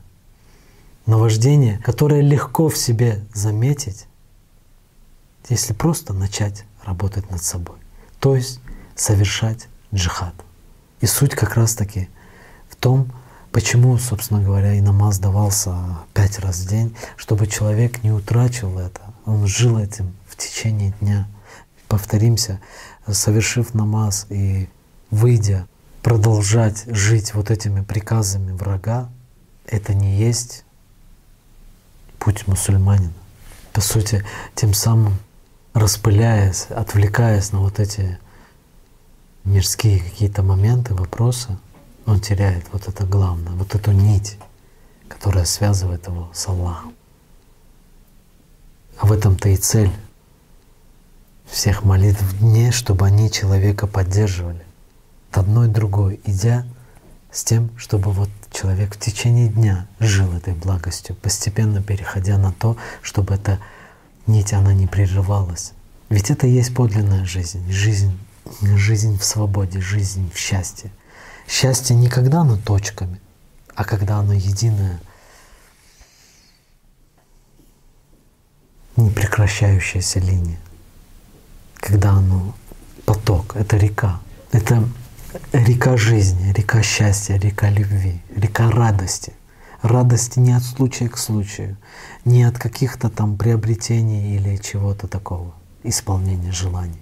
Наваждение, 1.06 1.80
которое 1.80 2.22
легко 2.22 2.70
в 2.70 2.78
себе 2.78 3.26
заметить, 3.34 4.08
если 5.50 5.74
просто 5.74 6.14
начать 6.14 6.66
работать 6.84 7.30
над 7.30 7.44
собой, 7.44 7.78
то 8.20 8.36
есть 8.36 8.60
совершать 8.96 9.68
джихад. 9.94 10.34
И 11.02 11.06
суть 11.06 11.36
как 11.36 11.56
раз-таки 11.56 12.10
в 12.70 12.76
том, 12.76 13.12
Почему, 13.54 13.96
собственно 14.00 14.42
говоря, 14.42 14.74
и 14.74 14.82
намаз 14.82 15.20
давался 15.20 15.76
пять 16.16 16.40
раз 16.40 16.62
в 16.62 16.68
день, 16.68 16.96
чтобы 17.16 17.46
человек 17.46 18.04
не 18.04 18.12
утрачивал 18.12 18.80
это, 18.80 19.02
он 19.28 19.46
жил 19.46 19.78
этим 19.78 20.16
в 20.28 20.36
течение 20.36 20.92
дня. 21.00 21.28
Повторимся, 21.88 22.60
совершив 23.08 23.76
намаз 23.76 24.26
и 24.32 24.70
выйдя, 25.12 25.68
продолжать 26.04 26.84
жить 26.88 27.34
вот 27.34 27.50
этими 27.50 27.82
приказами 27.82 28.52
врага, 28.52 29.10
это 29.66 29.94
не 29.94 30.18
есть 30.18 30.66
путь 32.20 32.46
мусульманина. 32.46 33.14
По 33.72 33.82
сути, 33.82 34.24
тем 34.54 34.74
самым 34.74 35.18
распыляясь, 35.74 36.68
отвлекаясь 36.70 37.52
на 37.54 37.60
вот 37.60 37.80
эти 37.80 38.20
мирские 39.46 40.00
какие-то 40.00 40.44
моменты, 40.44 40.94
вопросы, 40.94 41.58
он 42.06 42.20
теряет 42.20 42.66
вот 42.74 42.88
это 42.88 43.06
главное, 43.06 43.54
вот 43.54 43.74
эту 43.74 43.94
нить, 43.94 44.38
которая 45.08 45.46
связывает 45.46 46.06
его 46.08 46.30
с 46.34 46.48
Аллахом. 46.48 46.94
А 49.00 49.08
в 49.08 49.12
этом-то 49.12 49.50
и 49.50 49.56
цель 49.56 49.92
всех 51.48 51.84
молитв 51.84 52.22
в 52.22 52.40
дне, 52.40 52.72
чтобы 52.72 53.06
они 53.06 53.32
человека 53.32 53.88
поддерживали. 53.88 54.66
От 55.34 55.40
одной 55.40 55.68
другой, 55.68 56.22
идя 56.26 56.64
с 57.32 57.44
тем, 57.44 57.72
чтобы 57.76 58.12
вот 58.12 58.30
человек 58.52 58.94
в 58.96 59.00
течение 59.00 59.50
дня 59.50 59.88
жил 60.00 60.32
этой 60.32 60.54
благостью, 60.54 61.16
постепенно 61.16 61.82
переходя 61.82 62.38
на 62.38 62.52
то, 62.52 62.78
чтобы 63.02 63.34
эта 63.34 63.60
нить, 64.28 64.54
она 64.54 64.76
не 64.76 64.86
прерывалась. 64.86 65.72
Ведь 66.10 66.30
это 66.30 66.46
и 66.46 66.52
есть 66.52 66.76
подлинная 66.76 67.26
жизнь, 67.26 67.68
жизнь, 67.72 68.16
жизнь 68.62 69.18
в 69.18 69.26
свободе, 69.26 69.82
жизнь 69.82 70.32
в 70.32 70.38
счастье. 70.38 70.92
Счастье 71.48 71.96
не 71.96 72.10
когда 72.10 72.42
оно 72.42 72.56
точками, 72.56 73.20
а 73.74 73.86
когда 73.86 74.18
оно 74.18 74.34
единое, 74.34 75.02
непрекращающаяся 78.98 80.20
линия. 80.20 80.60
Когда 81.78 82.12
оно 82.12 82.56
поток, 83.06 83.56
это 83.56 83.78
река, 83.78 84.22
это 84.52 84.88
река 85.52 85.98
жизни, 85.98 86.52
река 86.54 86.82
счастья, 86.84 87.36
река 87.38 87.70
любви, 87.70 88.22
река 88.36 88.70
радости. 88.70 89.34
Радости 89.82 90.40
не 90.40 90.54
от 90.54 90.64
случая 90.64 91.10
к 91.10 91.18
случаю, 91.18 91.76
не 92.24 92.44
от 92.44 92.58
каких-то 92.58 93.10
там 93.10 93.38
приобретений 93.38 94.38
или 94.38 94.56
чего-то 94.56 95.08
такого, 95.08 95.54
исполнения 95.84 96.54
желаний, 96.54 97.02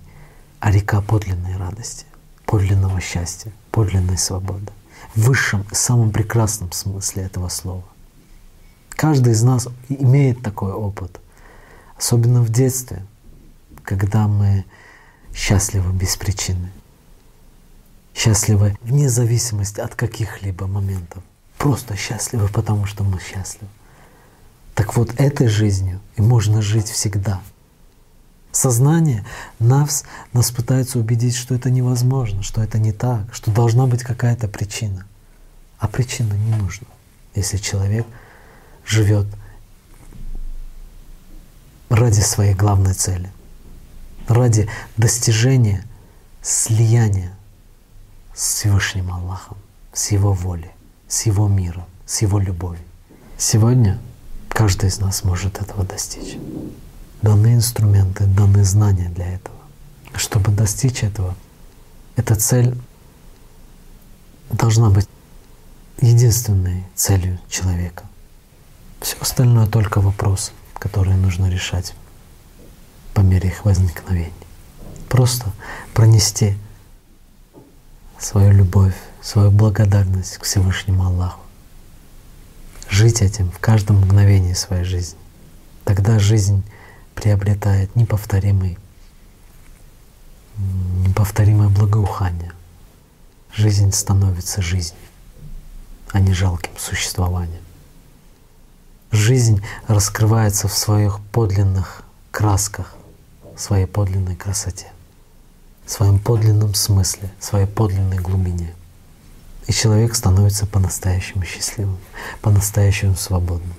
а 0.59 0.71
река 0.71 1.01
подлинной 1.01 1.57
радости, 1.57 2.05
подлинного 2.45 2.99
счастья, 2.99 3.51
подлинной 3.71 4.17
свободы. 4.17 4.71
В 5.13 5.21
высшем, 5.27 5.63
самом 5.71 6.11
прекрасном 6.11 6.71
смысле 6.71 7.23
этого 7.23 7.49
слова. 7.49 7.83
Каждый 8.89 9.33
из 9.33 9.43
нас 9.43 9.67
имеет 9.89 10.41
такой 10.41 10.71
опыт, 10.71 11.19
особенно 11.97 12.41
в 12.41 12.49
детстве, 12.49 13.05
когда 13.83 14.27
мы 14.27 14.65
счастливы 15.33 15.93
без 15.93 16.15
причины 16.15 16.71
счастливы 18.13 18.77
вне 18.81 19.09
зависимости 19.09 19.79
от 19.79 19.95
каких-либо 19.95 20.67
моментов. 20.67 21.23
Просто 21.57 21.95
счастливы, 21.95 22.47
потому 22.47 22.85
что 22.85 23.03
мы 23.03 23.19
счастливы. 23.19 23.69
Так 24.73 24.95
вот, 24.95 25.13
этой 25.19 25.47
жизнью 25.47 25.99
и 26.15 26.21
можно 26.21 26.61
жить 26.61 26.89
всегда. 26.89 27.41
Сознание 28.51 29.25
нас, 29.59 30.03
нас 30.33 30.51
пытается 30.51 30.99
убедить, 30.99 31.35
что 31.35 31.55
это 31.55 31.69
невозможно, 31.69 32.43
что 32.43 32.61
это 32.61 32.79
не 32.79 32.91
так, 32.91 33.33
что 33.33 33.51
должна 33.51 33.85
быть 33.85 34.03
какая-то 34.03 34.47
причина. 34.47 35.05
А 35.77 35.87
причина 35.87 36.33
не 36.33 36.55
нужна, 36.55 36.87
если 37.33 37.57
человек 37.57 38.05
живет 38.85 39.27
ради 41.89 42.19
своей 42.21 42.53
главной 42.53 42.93
цели, 42.93 43.31
ради 44.27 44.69
достижения 44.97 45.85
слияния 46.41 47.35
с 48.41 48.55
Всевышним 48.55 49.13
Аллахом, 49.13 49.55
с 49.93 50.09
Его 50.09 50.33
волей, 50.33 50.71
с 51.07 51.27
Его 51.27 51.47
миром, 51.47 51.85
с 52.07 52.23
Его 52.23 52.39
любовью. 52.39 52.83
Сегодня 53.37 53.99
каждый 54.49 54.89
из 54.89 54.99
нас 54.99 55.23
может 55.23 55.61
этого 55.61 55.83
достичь. 55.83 56.39
Даны 57.21 57.53
инструменты, 57.53 58.25
даны 58.25 58.63
знания 58.63 59.09
для 59.09 59.35
этого. 59.35 59.55
Чтобы 60.15 60.51
достичь 60.51 61.03
этого, 61.03 61.35
эта 62.15 62.33
цель 62.33 62.75
должна 64.49 64.89
быть 64.89 65.07
единственной 65.99 66.83
целью 66.95 67.39
человека. 67.47 68.05
Все 69.01 69.17
остальное 69.19 69.67
только 69.67 70.01
вопросы, 70.01 70.51
которые 70.79 71.15
нужно 71.15 71.47
решать 71.47 71.93
по 73.13 73.21
мере 73.21 73.49
их 73.49 73.65
возникновения. 73.65 74.33
Просто 75.09 75.51
пронести 75.93 76.57
свою 78.21 78.51
любовь, 78.51 78.95
свою 79.21 79.51
благодарность 79.51 80.37
к 80.37 80.43
Всевышнему 80.43 81.05
Аллаху. 81.05 81.41
Жить 82.89 83.21
этим 83.21 83.49
в 83.51 83.59
каждом 83.59 83.97
мгновении 83.97 84.53
своей 84.53 84.83
жизни. 84.83 85.17
Тогда 85.85 86.19
жизнь 86.19 86.63
приобретает 87.15 87.95
неповторимый, 87.95 88.77
неповторимое 91.07 91.69
благоухание. 91.69 92.51
Жизнь 93.53 93.91
становится 93.91 94.61
жизнью, 94.61 95.01
а 96.11 96.19
не 96.19 96.33
жалким 96.33 96.71
существованием. 96.77 97.63
Жизнь 99.11 99.61
раскрывается 99.87 100.67
в 100.67 100.77
своих 100.77 101.19
подлинных 101.31 102.03
красках, 102.29 102.95
в 103.55 103.59
своей 103.59 103.87
подлинной 103.87 104.35
красоте 104.35 104.91
своем 105.91 106.19
подлинном 106.19 106.73
смысле, 106.73 107.29
своей 107.39 107.67
подлинной 107.67 108.17
глубине. 108.17 108.73
И 109.67 109.73
человек 109.73 110.15
становится 110.15 110.65
по-настоящему 110.65 111.43
счастливым, 111.43 111.97
по-настоящему 112.41 113.15
свободным. 113.15 113.73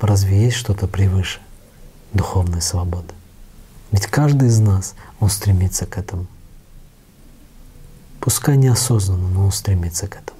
Разве 0.00 0.44
есть 0.44 0.56
что-то 0.56 0.86
превыше 0.86 1.40
духовной 2.12 2.62
свободы? 2.62 3.12
Ведь 3.90 4.06
каждый 4.06 4.48
из 4.48 4.60
нас, 4.60 4.94
он 5.18 5.28
стремится 5.28 5.86
к 5.86 5.98
этому. 5.98 6.26
Пускай 8.20 8.56
неосознанно, 8.56 9.28
но 9.28 9.46
он 9.46 9.52
стремится 9.52 10.06
к 10.06 10.16
этому. 10.16 10.38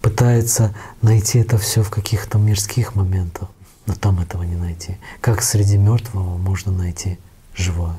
Пытается 0.00 0.74
найти 1.02 1.40
это 1.40 1.58
все 1.58 1.82
в 1.82 1.90
каких-то 1.90 2.38
мирских 2.38 2.94
моментах, 2.94 3.48
но 3.86 3.94
там 3.94 4.20
этого 4.20 4.44
не 4.44 4.54
найти. 4.54 4.96
Как 5.20 5.42
среди 5.42 5.76
мертвого 5.76 6.36
можно 6.36 6.70
найти 6.70 7.18
живое? 7.54 7.96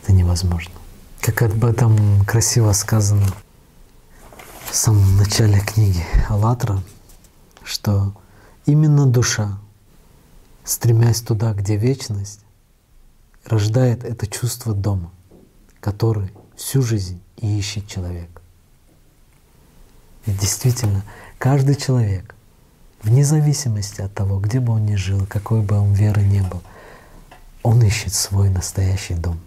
Это 0.00 0.12
невозможно 0.12 0.72
как 1.20 1.42
об 1.42 1.64
этом 1.64 2.24
красиво 2.24 2.72
сказано 2.72 3.26
в 4.70 4.74
самом 4.74 5.16
начале 5.16 5.60
книги 5.60 6.04
«АЛЛАТРА», 6.28 6.82
что 7.64 8.14
именно 8.66 9.06
душа, 9.06 9.58
стремясь 10.64 11.20
туда, 11.20 11.52
где 11.52 11.76
вечность, 11.76 12.40
рождает 13.44 14.04
это 14.04 14.26
чувство 14.26 14.74
дома, 14.74 15.10
который 15.80 16.32
всю 16.56 16.82
жизнь 16.82 17.20
и 17.36 17.58
ищет 17.58 17.86
человек. 17.86 18.28
И 20.26 20.32
действительно, 20.32 21.02
каждый 21.38 21.74
человек, 21.74 22.34
вне 23.02 23.24
зависимости 23.24 24.00
от 24.00 24.14
того, 24.14 24.38
где 24.38 24.60
бы 24.60 24.74
он 24.74 24.84
ни 24.86 24.96
жил, 24.96 25.26
какой 25.26 25.62
бы 25.62 25.78
он 25.78 25.92
веры 25.92 26.22
ни 26.22 26.40
был, 26.40 26.62
он 27.62 27.82
ищет 27.82 28.12
свой 28.12 28.50
настоящий 28.50 29.14
дом. 29.14 29.40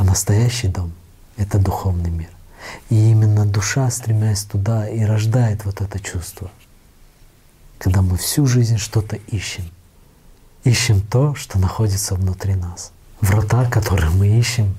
А 0.00 0.04
настоящий 0.04 0.68
дом— 0.68 0.94
это 1.36 1.58
духовный 1.58 2.08
мир. 2.08 2.30
И 2.88 3.10
именно 3.10 3.44
душа, 3.44 3.90
стремясь 3.90 4.44
туда, 4.44 4.88
и 4.88 5.02
рождает 5.02 5.66
вот 5.66 5.82
это 5.82 6.00
чувство. 6.00 6.50
Когда 7.76 8.00
мы 8.00 8.16
всю 8.16 8.46
жизнь 8.46 8.78
что-то 8.78 9.16
ищем. 9.16 9.70
Ищем 10.64 11.02
то, 11.02 11.34
что 11.34 11.58
находится 11.58 12.14
внутри 12.14 12.54
нас. 12.54 12.92
Врата, 13.20 13.68
которые 13.68 14.08
мы 14.08 14.26
ищем 14.26 14.74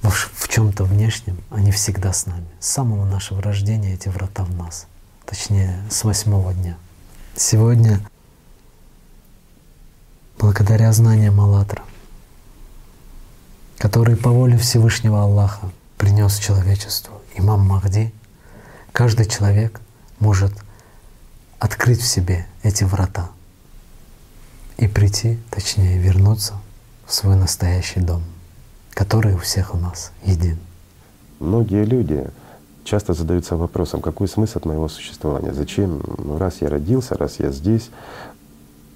в 0.00 0.46
чем-то 0.46 0.84
внешнем, 0.84 1.36
они 1.50 1.72
всегда 1.72 2.12
с 2.12 2.26
нами. 2.26 2.46
С 2.60 2.68
самого 2.68 3.04
нашего 3.04 3.42
рождения 3.42 3.94
эти 3.94 4.08
врата 4.08 4.44
в 4.44 4.54
нас. 4.54 4.86
Точнее, 5.24 5.82
с 5.90 6.04
восьмого 6.04 6.54
дня. 6.54 6.76
Сегодня, 7.34 8.00
благодаря 10.38 10.92
знаниям 10.92 11.40
«АЛЛАТРА», 11.40 11.85
который 13.78 14.16
по 14.16 14.30
воле 14.30 14.56
Всевышнего 14.56 15.22
Аллаха 15.22 15.70
принес 15.98 16.38
человечеству 16.38 17.20
имам 17.34 17.60
Махди, 17.60 18.12
каждый 18.92 19.26
человек 19.26 19.80
может 20.18 20.52
открыть 21.58 22.00
в 22.00 22.06
себе 22.06 22.46
эти 22.62 22.84
врата 22.84 23.30
и 24.78 24.88
прийти, 24.88 25.38
точнее 25.50 25.98
вернуться 25.98 26.54
в 27.06 27.14
свой 27.14 27.36
настоящий 27.36 28.00
дом, 28.00 28.22
который 28.90 29.34
у 29.34 29.38
всех 29.38 29.74
у 29.74 29.78
нас 29.78 30.12
един. 30.24 30.58
Многие 31.38 31.84
люди 31.84 32.26
часто 32.84 33.14
задаются 33.14 33.56
вопросом, 33.56 34.00
какой 34.00 34.28
смысл 34.28 34.60
моего 34.64 34.88
существования? 34.88 35.52
Зачем? 35.52 36.02
Ну, 36.18 36.38
раз 36.38 36.60
я 36.60 36.68
родился, 36.68 37.16
раз 37.16 37.38
я 37.38 37.50
здесь, 37.50 37.90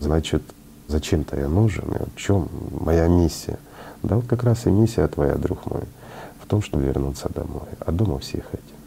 значит, 0.00 0.42
зачем-то 0.88 1.38
я 1.38 1.48
нужен? 1.48 1.84
И 1.92 2.10
в 2.10 2.16
чем 2.16 2.48
моя 2.80 3.08
миссия? 3.08 3.58
Да 4.02 4.16
вот 4.16 4.26
как 4.26 4.44
раз 4.44 4.66
и 4.66 4.70
миссия 4.70 5.06
твоя, 5.08 5.34
друг 5.34 5.66
мой, 5.66 5.82
в 6.42 6.46
том, 6.46 6.62
чтобы 6.62 6.84
вернуться 6.84 7.28
домой. 7.28 7.68
А 7.80 7.92
дома 7.92 8.18
всех 8.18 8.44
этих. 8.52 8.79